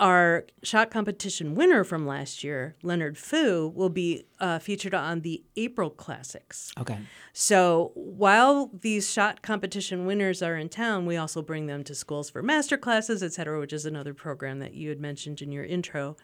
Our 0.00 0.46
Schadt 0.64 0.90
competition 0.90 1.56
winner 1.56 1.82
from 1.82 2.06
last 2.06 2.44
year, 2.44 2.76
Leonard 2.82 3.18
Fu, 3.18 3.72
will 3.74 3.88
be 3.88 4.26
uh, 4.38 4.60
featured 4.60 4.94
on 4.94 5.22
the 5.22 5.42
April 5.56 5.90
Classics. 5.90 6.72
Okay. 6.78 6.98
So 7.32 7.90
while 7.94 8.70
these 8.72 9.08
Schadt 9.08 9.42
competition 9.42 10.06
winners 10.06 10.40
are 10.40 10.56
in 10.56 10.68
town, 10.68 11.04
we 11.04 11.16
also 11.16 11.42
bring 11.42 11.66
them 11.66 11.82
to 11.82 11.96
schools 11.96 12.30
for 12.30 12.42
master 12.42 12.78
classes, 12.78 13.24
et 13.24 13.32
cetera, 13.32 13.58
which 13.58 13.72
is 13.72 13.84
another 13.84 14.14
program 14.14 14.60
that 14.60 14.74
you 14.74 14.88
had 14.88 15.00
mentioned 15.00 15.42
in 15.42 15.50
your 15.50 15.64
intro. 15.64 16.16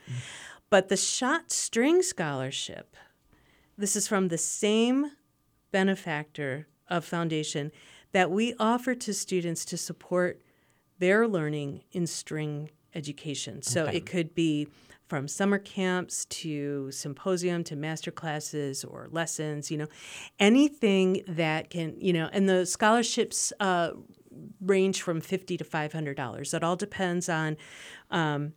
But 0.71 0.89
the 0.89 0.95
Schadt 0.95 1.51
string 1.51 2.01
scholarship, 2.01 2.97
this 3.77 3.97
is 3.97 4.07
from 4.07 4.29
the 4.29 4.39
same 4.39 5.11
benefactor 5.73 6.69
of 6.89 7.05
foundation 7.05 7.73
that 8.13 8.31
we 8.31 8.55
offer 8.61 8.95
to 8.95 9.13
students 9.13 9.65
to 9.65 9.77
support 9.77 10.41
their 11.01 11.27
learning 11.27 11.83
in 11.91 12.07
string 12.07 12.71
education. 12.95 13.63
So 13.63 13.87
it 13.87 14.07
could 14.07 14.35
be 14.35 14.69
from 15.09 15.29
summer 15.29 15.59
camps 15.59 16.25
to 16.27 16.91
symposium 16.91 17.63
to 17.65 17.77
master 17.77 18.11
classes 18.11 18.85
or 18.85 19.09
lessons, 19.11 19.71
you 19.71 19.77
know, 19.77 19.89
anything 20.39 21.23
that 21.29 21.71
can, 21.71 21.95
you 22.01 22.13
know, 22.13 22.29
and 22.33 22.49
the 22.49 22.65
scholarships 22.65 23.53
uh, 23.61 23.91
range 24.61 25.03
from 25.03 25.21
fifty 25.21 25.57
to 25.57 25.65
five 25.65 25.93
hundred 25.93 26.17
dollars. 26.17 26.55
It 26.55 26.65
all 26.65 26.77
depends 26.77 27.29
on 27.29 27.57
um, 28.11 28.55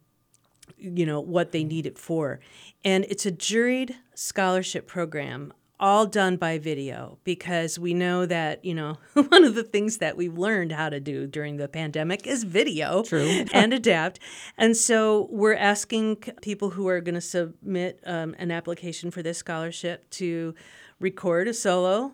you 0.77 1.05
know 1.05 1.19
what 1.19 1.51
they 1.51 1.63
need 1.63 1.85
it 1.85 1.97
for 1.97 2.39
and 2.83 3.05
it's 3.05 3.25
a 3.25 3.31
juried 3.31 3.95
scholarship 4.15 4.87
program 4.87 5.53
all 5.79 6.05
done 6.05 6.37
by 6.37 6.57
video 6.57 7.19
because 7.23 7.77
we 7.77 7.93
know 7.93 8.25
that 8.25 8.63
you 8.65 8.73
know 8.73 8.97
one 9.13 9.43
of 9.43 9.55
the 9.55 9.63
things 9.63 9.97
that 9.97 10.17
we've 10.17 10.37
learned 10.37 10.71
how 10.71 10.89
to 10.89 10.99
do 10.99 11.27
during 11.27 11.57
the 11.57 11.67
pandemic 11.67 12.25
is 12.25 12.43
video 12.43 13.03
True. 13.03 13.45
and 13.53 13.73
adapt. 13.73 14.19
And 14.57 14.75
so 14.75 15.27
we're 15.29 15.55
asking 15.55 16.17
people 16.41 16.71
who 16.71 16.87
are 16.87 17.01
going 17.01 17.15
to 17.15 17.21
submit 17.21 17.99
um, 18.05 18.35
an 18.39 18.51
application 18.51 19.11
for 19.11 19.21
this 19.21 19.37
scholarship 19.37 20.09
to 20.11 20.55
record 20.99 21.47
a 21.47 21.53
solo 21.53 22.13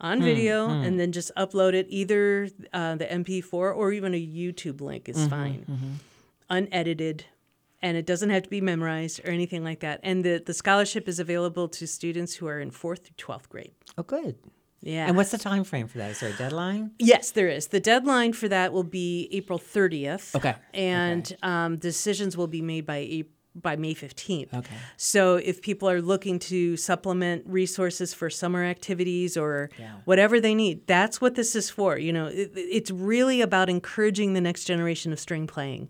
on 0.00 0.20
video 0.20 0.68
and 0.68 0.98
then 0.98 1.12
just 1.12 1.30
upload 1.36 1.72
it 1.72 1.86
either 1.88 2.48
uh, 2.72 2.96
the 2.96 3.06
mp4 3.06 3.52
or 3.52 3.92
even 3.92 4.12
a 4.12 4.20
youtube 4.20 4.80
link 4.80 5.08
is 5.08 5.26
fine. 5.28 5.64
unedited 6.50 7.24
and 7.84 7.96
it 7.96 8.06
doesn't 8.06 8.30
have 8.30 8.42
to 8.42 8.48
be 8.48 8.60
memorized 8.60 9.20
or 9.24 9.30
anything 9.30 9.62
like 9.62 9.80
that. 9.86 10.00
And 10.02 10.24
the, 10.24 10.42
the 10.44 10.54
scholarship 10.54 11.04
is 11.08 11.18
available 11.20 11.68
to 11.78 11.86
students 11.86 12.34
who 12.34 12.46
are 12.48 12.58
in 12.58 12.70
fourth 12.70 13.00
through 13.04 13.16
12th 13.26 13.48
grade. 13.48 13.72
Oh, 13.98 14.02
good. 14.02 14.34
Yeah. 14.80 15.06
And 15.06 15.16
what's 15.16 15.30
the 15.30 15.38
time 15.38 15.64
frame 15.64 15.86
for 15.88 15.98
that? 15.98 16.10
Is 16.10 16.20
there 16.20 16.30
a 16.30 16.36
deadline? 16.36 16.90
yes, 16.98 17.30
there 17.30 17.48
is. 17.48 17.68
The 17.68 17.80
deadline 17.80 18.32
for 18.34 18.48
that 18.48 18.72
will 18.72 18.82
be 19.02 19.28
April 19.32 19.58
30th. 19.58 20.34
Okay. 20.34 20.54
And 20.74 21.24
um, 21.42 21.76
decisions 21.78 22.36
will 22.36 22.48
be 22.58 22.62
made 22.62 22.84
by 22.86 22.96
April. 22.98 23.30
By 23.56 23.76
May 23.76 23.94
15th. 23.94 24.52
Okay. 24.52 24.74
So 24.96 25.36
if 25.36 25.62
people 25.62 25.88
are 25.88 26.02
looking 26.02 26.40
to 26.50 26.76
supplement 26.76 27.44
resources 27.46 28.12
for 28.12 28.28
summer 28.28 28.64
activities 28.64 29.36
or 29.36 29.70
Yeah. 29.78 29.92
whatever 30.06 30.40
they 30.40 30.56
need, 30.56 30.88
that's 30.88 31.20
what 31.20 31.36
this 31.36 31.54
is 31.54 31.70
for. 31.70 31.96
You 31.96 32.12
know, 32.12 32.26
it, 32.26 32.50
it's 32.56 32.90
really 32.90 33.40
about 33.42 33.68
encouraging 33.70 34.32
the 34.32 34.40
next 34.40 34.64
generation 34.64 35.12
of 35.12 35.20
string 35.20 35.46
playing, 35.46 35.88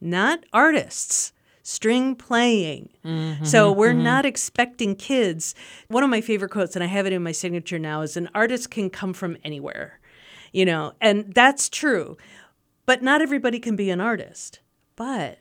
not 0.00 0.44
artists. 0.52 1.32
String 1.62 2.16
playing. 2.16 2.88
Mm-hmm. 3.04 3.44
so 3.44 3.70
we're 3.70 3.92
mm-hmm. 3.92 4.02
not 4.02 4.24
expecting 4.24 4.96
kids. 4.96 5.54
One 5.88 6.02
of 6.02 6.10
my 6.10 6.20
favorite 6.20 6.50
quotes, 6.50 6.74
and 6.74 6.82
I 6.82 6.88
have 6.88 7.06
it 7.06 7.12
in 7.12 7.22
my 7.22 7.32
signature 7.32 7.78
now, 7.78 8.00
is 8.00 8.16
an 8.16 8.28
artist 8.34 8.70
can 8.70 8.90
come 8.90 9.12
from 9.12 9.36
anywhere. 9.44 10.00
You 10.52 10.64
know, 10.64 10.94
and 11.00 11.32
that's 11.32 11.68
true. 11.68 12.16
But 12.86 13.02
not 13.02 13.22
everybody 13.22 13.60
can 13.60 13.76
be 13.76 13.90
an 13.90 14.00
artist. 14.00 14.60
But 14.96 15.38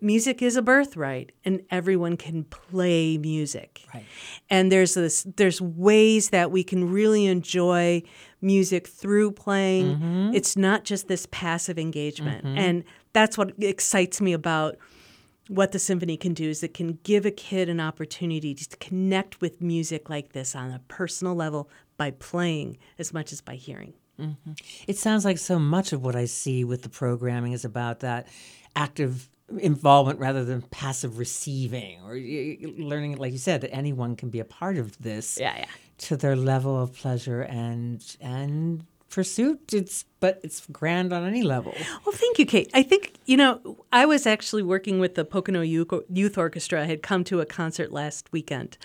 music 0.00 0.42
is 0.42 0.56
a 0.56 0.62
birthright 0.62 1.32
and 1.44 1.62
everyone 1.70 2.16
can 2.16 2.44
play 2.44 3.18
music 3.18 3.82
Right. 3.92 4.04
and 4.48 4.70
there's 4.70 4.94
this 4.94 5.26
there's 5.36 5.60
ways 5.60 6.30
that 6.30 6.50
we 6.50 6.62
can 6.62 6.90
really 6.90 7.26
enjoy 7.26 8.02
music 8.40 8.86
through 8.86 9.32
playing 9.32 9.96
mm-hmm. 9.96 10.34
it's 10.34 10.56
not 10.56 10.84
just 10.84 11.08
this 11.08 11.26
passive 11.32 11.78
engagement 11.78 12.44
and 12.44 12.84
that's 13.12 13.38
what 13.38 13.52
excites 13.62 14.20
me 14.20 14.32
about 14.32 14.76
what 15.48 15.72
the 15.72 15.78
symphony 15.78 16.16
can 16.16 16.34
do 16.34 16.48
is 16.48 16.62
it 16.62 16.74
can 16.74 16.98
give 17.02 17.24
a 17.24 17.30
kid 17.30 17.68
an 17.68 17.80
opportunity 17.80 18.54
to 18.54 18.76
connect 18.76 19.40
with 19.40 19.60
music 19.62 20.10
like 20.10 20.32
this 20.32 20.54
on 20.54 20.70
a 20.70 20.78
personal 20.88 21.34
level 21.34 21.70
by 21.96 22.10
playing 22.10 22.78
as 22.98 23.12
much 23.12 23.32
as 23.32 23.40
by 23.40 23.54
hearing. 23.54 23.94
Mm-hmm. 24.20 24.52
It 24.86 24.98
sounds 24.98 25.24
like 25.24 25.38
so 25.38 25.58
much 25.58 25.92
of 25.92 26.04
what 26.04 26.16
I 26.16 26.26
see 26.26 26.64
with 26.64 26.82
the 26.82 26.88
programming 26.88 27.52
is 27.52 27.64
about 27.64 28.00
that 28.00 28.28
active 28.76 29.28
involvement 29.58 30.18
rather 30.18 30.44
than 30.44 30.60
passive 30.62 31.18
receiving 31.18 32.00
or 32.02 32.14
learning, 32.82 33.16
like 33.16 33.32
you 33.32 33.38
said, 33.38 33.62
that 33.62 33.72
anyone 33.72 34.16
can 34.16 34.28
be 34.28 34.40
a 34.40 34.44
part 34.44 34.76
of 34.76 34.98
this 34.98 35.38
yeah 35.40 35.56
yeah. 35.56 35.64
to 35.98 36.16
their 36.16 36.36
level 36.36 36.80
of 36.80 36.92
pleasure 36.92 37.42
and 37.42 38.16
and 38.20 38.84
pursuit. 39.10 39.72
It's 39.72 40.04
but 40.20 40.40
it's 40.42 40.66
grand 40.72 41.12
on 41.12 41.24
any 41.26 41.42
level. 41.42 41.74
Well, 42.04 42.14
thank 42.14 42.38
you, 42.38 42.46
Kate. 42.46 42.70
I 42.74 42.82
think, 42.82 43.14
you 43.26 43.36
know, 43.36 43.84
I 43.92 44.04
was 44.04 44.26
actually 44.26 44.62
working 44.62 44.98
with 44.98 45.14
the 45.14 45.24
Pocono 45.24 45.60
Youth 45.60 46.38
Orchestra. 46.38 46.82
I 46.82 46.86
had 46.86 47.02
come 47.02 47.22
to 47.24 47.40
a 47.40 47.46
concert 47.46 47.92
last 47.92 48.32
weekend. 48.32 48.78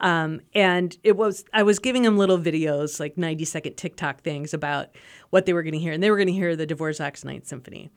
Um, 0.00 0.40
and 0.54 0.96
it 1.02 1.16
was, 1.16 1.44
I 1.52 1.62
was 1.62 1.78
giving 1.78 2.02
them 2.02 2.16
little 2.16 2.38
videos, 2.38 3.00
like 3.00 3.18
90 3.18 3.44
second 3.44 3.76
TikTok 3.76 4.22
things 4.22 4.54
about 4.54 4.88
what 5.30 5.44
they 5.44 5.52
were 5.52 5.62
going 5.62 5.74
to 5.74 5.78
hear. 5.78 5.92
And 5.92 6.02
they 6.02 6.10
were 6.10 6.16
going 6.16 6.28
to 6.28 6.32
hear 6.32 6.56
the 6.56 6.66
Dvorak's 6.66 7.24
Ninth 7.24 7.46
Symphony. 7.46 7.90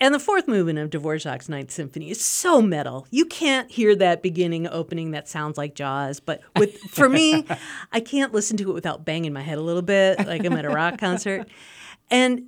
And 0.00 0.14
the 0.14 0.20
fourth 0.20 0.46
movement 0.46 0.78
of 0.78 0.90
Dvorak's 0.90 1.48
Ninth 1.48 1.72
Symphony 1.72 2.10
is 2.10 2.24
so 2.24 2.62
metal. 2.62 3.06
You 3.10 3.24
can't 3.24 3.70
hear 3.70 3.96
that 3.96 4.22
beginning 4.22 4.68
opening 4.68 5.10
that 5.10 5.28
sounds 5.28 5.58
like 5.58 5.74
Jaws. 5.74 6.20
But 6.20 6.40
with 6.56 6.78
for 6.78 7.08
me, 7.08 7.44
I 7.92 8.00
can't 8.00 8.32
listen 8.32 8.56
to 8.58 8.70
it 8.70 8.74
without 8.74 9.04
banging 9.04 9.32
my 9.32 9.42
head 9.42 9.58
a 9.58 9.62
little 9.62 9.82
bit, 9.82 10.24
like 10.24 10.44
I'm 10.44 10.52
at 10.52 10.64
a 10.64 10.70
rock 10.70 10.98
concert. 10.98 11.48
And 12.10 12.44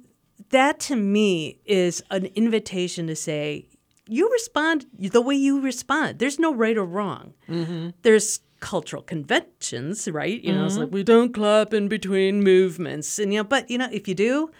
that 0.48 0.80
to 0.80 0.96
me 0.96 1.58
is 1.66 2.02
an 2.10 2.24
invitation 2.34 3.06
to 3.08 3.14
say, 3.14 3.66
you 4.08 4.30
respond 4.32 4.86
the 4.98 5.20
way 5.20 5.34
you 5.34 5.60
respond. 5.60 6.18
There's 6.18 6.38
no 6.38 6.54
right 6.54 6.78
or 6.78 6.84
wrong. 6.84 7.34
Mm-hmm. 7.48 7.90
There's 8.00 8.40
cultural 8.60 9.02
conventions, 9.02 10.08
right? 10.08 10.42
You 10.42 10.52
know, 10.52 10.64
it's 10.64 10.74
mm-hmm. 10.74 10.84
like 10.84 10.92
we 10.92 11.02
don't 11.02 11.32
clap 11.32 11.72
in 11.72 11.88
between 11.88 12.42
movements, 12.42 13.18
and 13.18 13.32
you 13.32 13.40
know, 13.40 13.44
but 13.44 13.70
you 13.70 13.78
know, 13.78 13.88
if 13.92 14.08
you 14.08 14.14
do, 14.14 14.50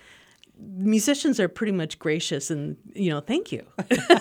musicians 0.61 1.39
are 1.41 1.49
pretty 1.49 1.73
much 1.73 1.99
gracious 1.99 2.51
and 2.51 2.77
you 2.95 3.11
know, 3.11 3.21
thank 3.21 3.53
you. 3.53 3.65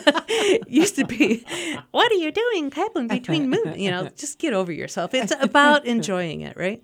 Used 0.67 0.95
to 0.95 1.05
be, 1.05 1.45
what 1.91 2.11
are 2.11 2.15
you 2.15 2.31
doing 2.31 2.69
clapping 2.69 3.07
between 3.07 3.49
movements? 3.49 3.79
You 3.79 3.91
know, 3.91 4.09
just 4.15 4.39
get 4.39 4.53
over 4.53 4.71
yourself. 4.71 5.13
It's 5.13 5.33
about 5.39 5.85
enjoying 5.95 6.41
it, 6.41 6.57
right? 6.57 6.83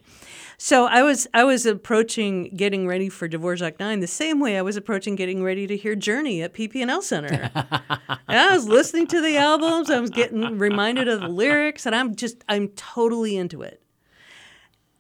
So 0.57 0.85
I 0.85 1.03
was 1.03 1.27
I 1.33 1.43
was 1.43 1.65
approaching 1.65 2.55
getting 2.55 2.87
ready 2.87 3.09
for 3.09 3.27
Dvorak 3.27 3.77
Nine 3.79 3.99
the 3.99 4.07
same 4.07 4.39
way 4.39 4.57
I 4.57 4.61
was 4.61 4.77
approaching 4.77 5.15
getting 5.15 5.43
ready 5.43 5.67
to 5.67 5.75
hear 5.75 5.95
Journey 5.95 6.41
at 6.41 6.53
PP&L 6.53 7.01
Center. 7.01 7.51
and 7.53 8.39
I 8.39 8.55
was 8.55 8.65
listening 8.65 9.07
to 9.07 9.21
the 9.21 9.35
albums, 9.35 9.89
I 9.89 9.99
was 9.99 10.09
getting 10.09 10.57
reminded 10.57 11.09
of 11.09 11.19
the 11.19 11.27
lyrics, 11.27 11.85
and 11.85 11.93
I'm 11.93 12.15
just 12.15 12.43
I'm 12.47 12.69
totally 12.69 13.35
into 13.35 13.63
it. 13.63 13.81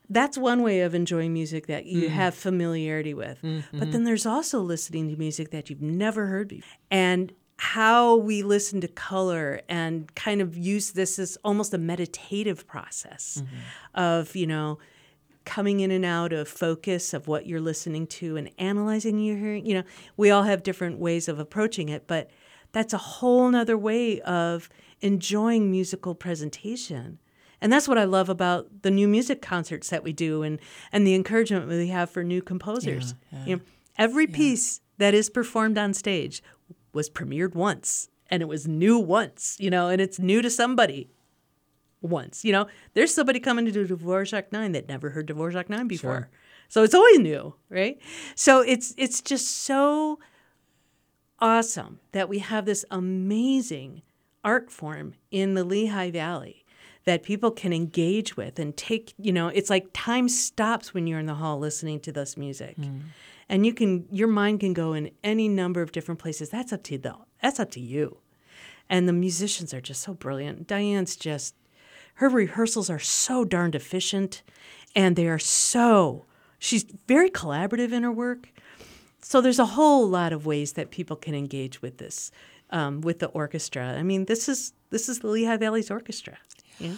That's 0.09 0.37
one 0.37 0.61
way 0.61 0.81
of 0.81 0.93
enjoying 0.93 1.33
music 1.33 1.67
that 1.67 1.85
you 1.85 2.09
mm. 2.09 2.11
have 2.11 2.35
familiarity 2.35 3.13
with. 3.13 3.41
Mm-hmm. 3.41 3.79
But 3.79 3.91
then 3.91 4.03
there's 4.03 4.25
also 4.25 4.59
listening 4.59 5.09
to 5.09 5.15
music 5.15 5.51
that 5.51 5.69
you've 5.69 5.81
never 5.81 6.27
heard 6.27 6.49
before. 6.49 6.69
And 6.91 7.33
how 7.57 8.17
we 8.17 8.43
listen 8.43 8.81
to 8.81 8.87
color 8.87 9.61
and 9.69 10.13
kind 10.15 10.41
of 10.41 10.57
use 10.57 10.91
this 10.91 11.17
as 11.17 11.37
almost 11.43 11.73
a 11.73 11.77
meditative 11.77 12.67
process 12.67 13.41
mm-hmm. 13.41 13.99
of, 13.99 14.35
you 14.35 14.45
know, 14.45 14.77
coming 15.45 15.79
in 15.79 15.91
and 15.91 16.03
out 16.03 16.33
of 16.33 16.47
focus 16.47 17.13
of 17.13 17.27
what 17.27 17.45
you're 17.45 17.61
listening 17.61 18.07
to 18.07 18.35
and 18.35 18.49
analyzing 18.57 19.19
your 19.19 19.37
hearing. 19.37 19.65
You 19.65 19.75
know, 19.75 19.83
we 20.17 20.31
all 20.31 20.43
have 20.43 20.63
different 20.63 20.99
ways 20.99 21.27
of 21.29 21.39
approaching 21.39 21.89
it, 21.89 22.07
but 22.07 22.29
that's 22.71 22.93
a 22.93 22.97
whole 22.97 23.49
nother 23.49 23.77
way 23.77 24.19
of 24.21 24.67
enjoying 25.01 25.71
musical 25.71 26.15
presentation. 26.15 27.19
And 27.61 27.71
that's 27.71 27.87
what 27.87 27.97
I 27.97 28.03
love 28.03 28.29
about 28.29 28.83
the 28.83 28.91
new 28.91 29.07
music 29.07 29.41
concerts 29.41 29.89
that 29.89 30.03
we 30.03 30.13
do 30.13 30.43
and, 30.43 30.59
and 30.91 31.05
the 31.07 31.15
encouragement 31.15 31.67
we 31.67 31.87
have 31.87 32.09
for 32.09 32.23
new 32.23 32.41
composers. 32.41 33.13
You 33.45 33.55
know, 33.57 33.61
every 33.97 34.27
piece 34.27 34.81
that 34.97 35.13
is 35.13 35.29
performed 35.29 35.77
on 35.77 35.93
stage 35.93 36.43
was 36.93 37.09
premiered 37.09 37.55
once 37.55 38.09
and 38.29 38.41
it 38.41 38.47
was 38.47 38.67
new 38.67 38.97
once, 38.99 39.55
you 39.59 39.69
know, 39.69 39.87
and 39.89 40.01
it's 40.01 40.19
new 40.19 40.41
to 40.41 40.49
somebody 40.49 41.09
once. 42.01 42.43
You 42.45 42.51
know, 42.51 42.67
there's 42.93 43.13
somebody 43.13 43.39
coming 43.39 43.65
to 43.65 43.71
do 43.71 43.87
Dvorak 43.87 44.51
9 44.51 44.71
that 44.73 44.87
never 44.87 45.11
heard 45.11 45.27
Dvorak 45.27 45.69
9 45.69 45.87
before. 45.87 46.29
So 46.67 46.83
it's 46.83 46.93
always 46.95 47.19
new, 47.19 47.55
right? 47.69 47.99
So 48.35 48.61
it's 48.61 48.93
it's 48.97 49.21
just 49.21 49.47
so 49.63 50.19
awesome 51.39 51.99
that 52.11 52.27
we 52.29 52.39
have 52.39 52.65
this 52.65 52.85
amazing 52.91 54.01
art 54.43 54.71
form 54.71 55.13
in 55.31 55.53
the 55.53 55.63
Lehigh 55.63 56.11
Valley 56.11 56.64
that 57.05 57.23
people 57.23 57.51
can 57.51 57.71
engage 57.71 58.35
with 58.35 58.59
and 58.59 58.75
take, 58.75 59.13
you 59.17 59.31
know, 59.31 59.47
it's 59.47 59.69
like 59.69 59.87
time 59.93 60.27
stops 60.27 60.93
when 60.93 61.07
you're 61.07 61.19
in 61.19 61.27
the 61.27 61.35
hall 61.35 61.59
listening 61.59 61.99
to 62.01 62.11
this 62.11 62.35
music. 62.35 62.75
And 63.47 63.65
you 63.65 63.73
can 63.73 64.07
your 64.11 64.27
mind 64.27 64.61
can 64.61 64.73
go 64.73 64.93
in 64.93 65.11
any 65.23 65.47
number 65.47 65.81
of 65.81 65.91
different 65.91 66.19
places. 66.19 66.49
That's 66.49 66.73
up 66.73 66.83
to 66.83 66.97
the 66.97 67.15
that's 67.41 67.59
up 67.59 67.71
to 67.71 67.79
you. 67.79 68.17
And 68.89 69.07
the 69.07 69.13
musicians 69.13 69.73
are 69.73 69.81
just 69.81 70.01
so 70.01 70.13
brilliant. 70.13 70.67
Diane's 70.67 71.15
just 71.15 71.55
her 72.15 72.29
rehearsals 72.29 72.89
are 72.89 72.99
so 72.99 73.45
darned 73.45 73.75
efficient 73.75 74.41
and 74.95 75.15
they 75.15 75.27
are 75.27 75.39
so 75.39 76.25
she's 76.57 76.83
very 77.07 77.29
collaborative 77.29 77.91
in 77.91 78.03
her 78.03 78.11
work 78.11 78.49
so 79.21 79.41
there's 79.41 79.59
a 79.59 79.65
whole 79.65 80.07
lot 80.07 80.31
of 80.31 80.45
ways 80.45 80.73
that 80.73 80.91
people 80.91 81.15
can 81.15 81.35
engage 81.35 81.81
with 81.81 81.97
this 81.97 82.31
um, 82.71 83.01
with 83.01 83.19
the 83.19 83.27
orchestra 83.27 83.95
i 83.97 84.03
mean 84.03 84.25
this 84.25 84.47
is 84.49 84.73
this 84.89 85.09
is 85.09 85.19
the 85.19 85.27
lehigh 85.27 85.57
valley's 85.57 85.91
orchestra 85.91 86.37
know? 86.79 86.97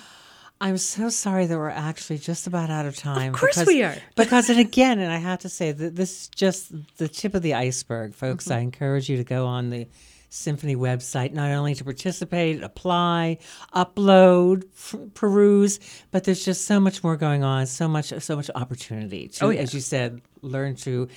I'm 0.60 0.78
so 0.78 1.10
sorry 1.10 1.46
that 1.46 1.56
we're 1.58 1.70
actually 1.70 2.18
just 2.18 2.48
about 2.48 2.72
out 2.72 2.88
of 2.88 2.96
time. 2.96 3.34
Of 3.34 3.40
course 3.40 3.56
because, 3.56 3.68
we 3.68 3.84
are. 3.84 3.96
because, 4.16 4.50
and 4.50 4.60
again, 4.60 4.98
and 5.00 5.12
I 5.12 5.18
have 5.18 5.40
to 5.40 5.50
say 5.50 5.72
that 5.72 5.96
this 5.96 6.22
is 6.24 6.28
just 6.30 6.72
the 6.98 7.08
tip 7.08 7.36
of 7.36 7.44
the 7.44 7.54
iceberg, 7.54 8.16
folks. 8.16 8.46
Mm-hmm. 8.46 8.54
I 8.54 8.60
encourage 8.62 9.08
you 9.08 9.18
to 9.18 9.24
go 9.24 9.46
on 9.46 9.70
the 9.70 9.88
symphony 10.30 10.76
website 10.76 11.32
not 11.32 11.52
only 11.52 11.76
to 11.76 11.84
participate, 11.84 12.64
apply, 12.64 13.38
upload, 13.74 14.64
f- 14.76 14.96
peruse, 15.14 15.80
but 16.12 16.24
there's 16.24 16.44
just 16.44 16.66
so 16.66 16.80
much 16.80 17.04
more 17.04 17.16
going 17.18 17.44
on, 17.44 17.66
so 17.68 17.88
much, 17.88 18.12
so 18.20 18.36
much 18.36 18.50
opportunity 18.56 19.28
to, 19.28 19.46
Oh, 19.46 19.50
yeah. 19.52 19.62
as 19.62 19.74
you 19.76 19.80
said, 19.80 20.22
learn 20.42 20.76
to. 20.78 21.08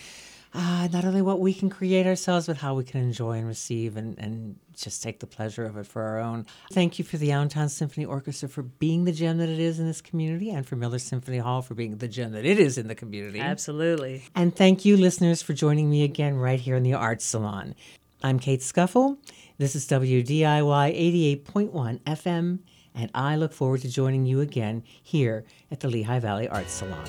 Uh, 0.53 0.89
not 0.93 1.05
only 1.05 1.23
what 1.23 1.39
we 1.39 1.55
can 1.55 1.71
create 1.71 2.07
ourselves, 2.07 2.47
but 2.49 2.57
how 2.57 2.75
we 2.75 2.83
can 2.83 3.01
enjoy 3.01 3.39
and 3.39 3.47
receive 3.47 3.97
and, 3.97 4.19
and 4.19 4.57
just 4.75 5.03
take 5.03 5.21
the 5.21 5.27
pleasure 5.27 5.65
of 5.65 5.77
it 5.77 5.87
for 5.87 6.03
our 6.03 6.19
own. 6.19 6.45
Thank 6.73 6.99
you 6.99 7.05
for 7.05 7.19
the 7.19 7.31
Allentown 7.31 7.69
Symphony 7.69 8.05
Orchestra 8.05 8.49
for 8.49 8.63
being 8.63 9.05
the 9.05 9.13
gem 9.13 9.39
that 9.39 9.49
it 9.49 9.61
is 9.61 9.79
in 9.79 9.87
this 9.87 10.01
community, 10.01 10.51
and 10.51 10.67
for 10.67 10.75
Miller 10.75 10.99
Symphony 10.99 11.39
Hall 11.39 11.63
for 11.63 11.75
being 11.75 11.99
the 11.99 12.09
gem 12.09 12.33
that 12.33 12.45
it 12.45 12.59
is 12.59 12.79
in 12.79 12.89
the 12.89 12.95
community. 12.97 13.39
absolutely 13.39 14.25
And 14.35 14.55
thank 14.55 14.85
you, 14.85 14.97
listeners, 14.97 15.41
for 15.41 15.53
joining 15.53 15.89
me 15.89 16.03
again 16.03 16.37
right 16.37 16.59
here 16.59 16.75
in 16.75 16.83
the 16.83 16.95
Arts 16.95 17.25
Salon. 17.25 17.75
I'm 18.23 18.39
Kate 18.39 18.63
Scuffle. 18.63 19.19
This 19.59 19.77
is 19.77 19.87
WDIY 19.87 21.45
88.1 21.45 22.01
FM, 22.01 22.59
and 22.95 23.11
I 23.15 23.37
look 23.37 23.53
forward 23.53 23.83
to 23.83 23.89
joining 23.89 24.27
you 24.27 24.41
again 24.41 24.83
here 25.03 25.45
at 25.71 25.81
the 25.81 25.89
Lehigh 25.89 26.19
Valley 26.19 26.49
Arts 26.49 26.73
Salon. 26.73 27.07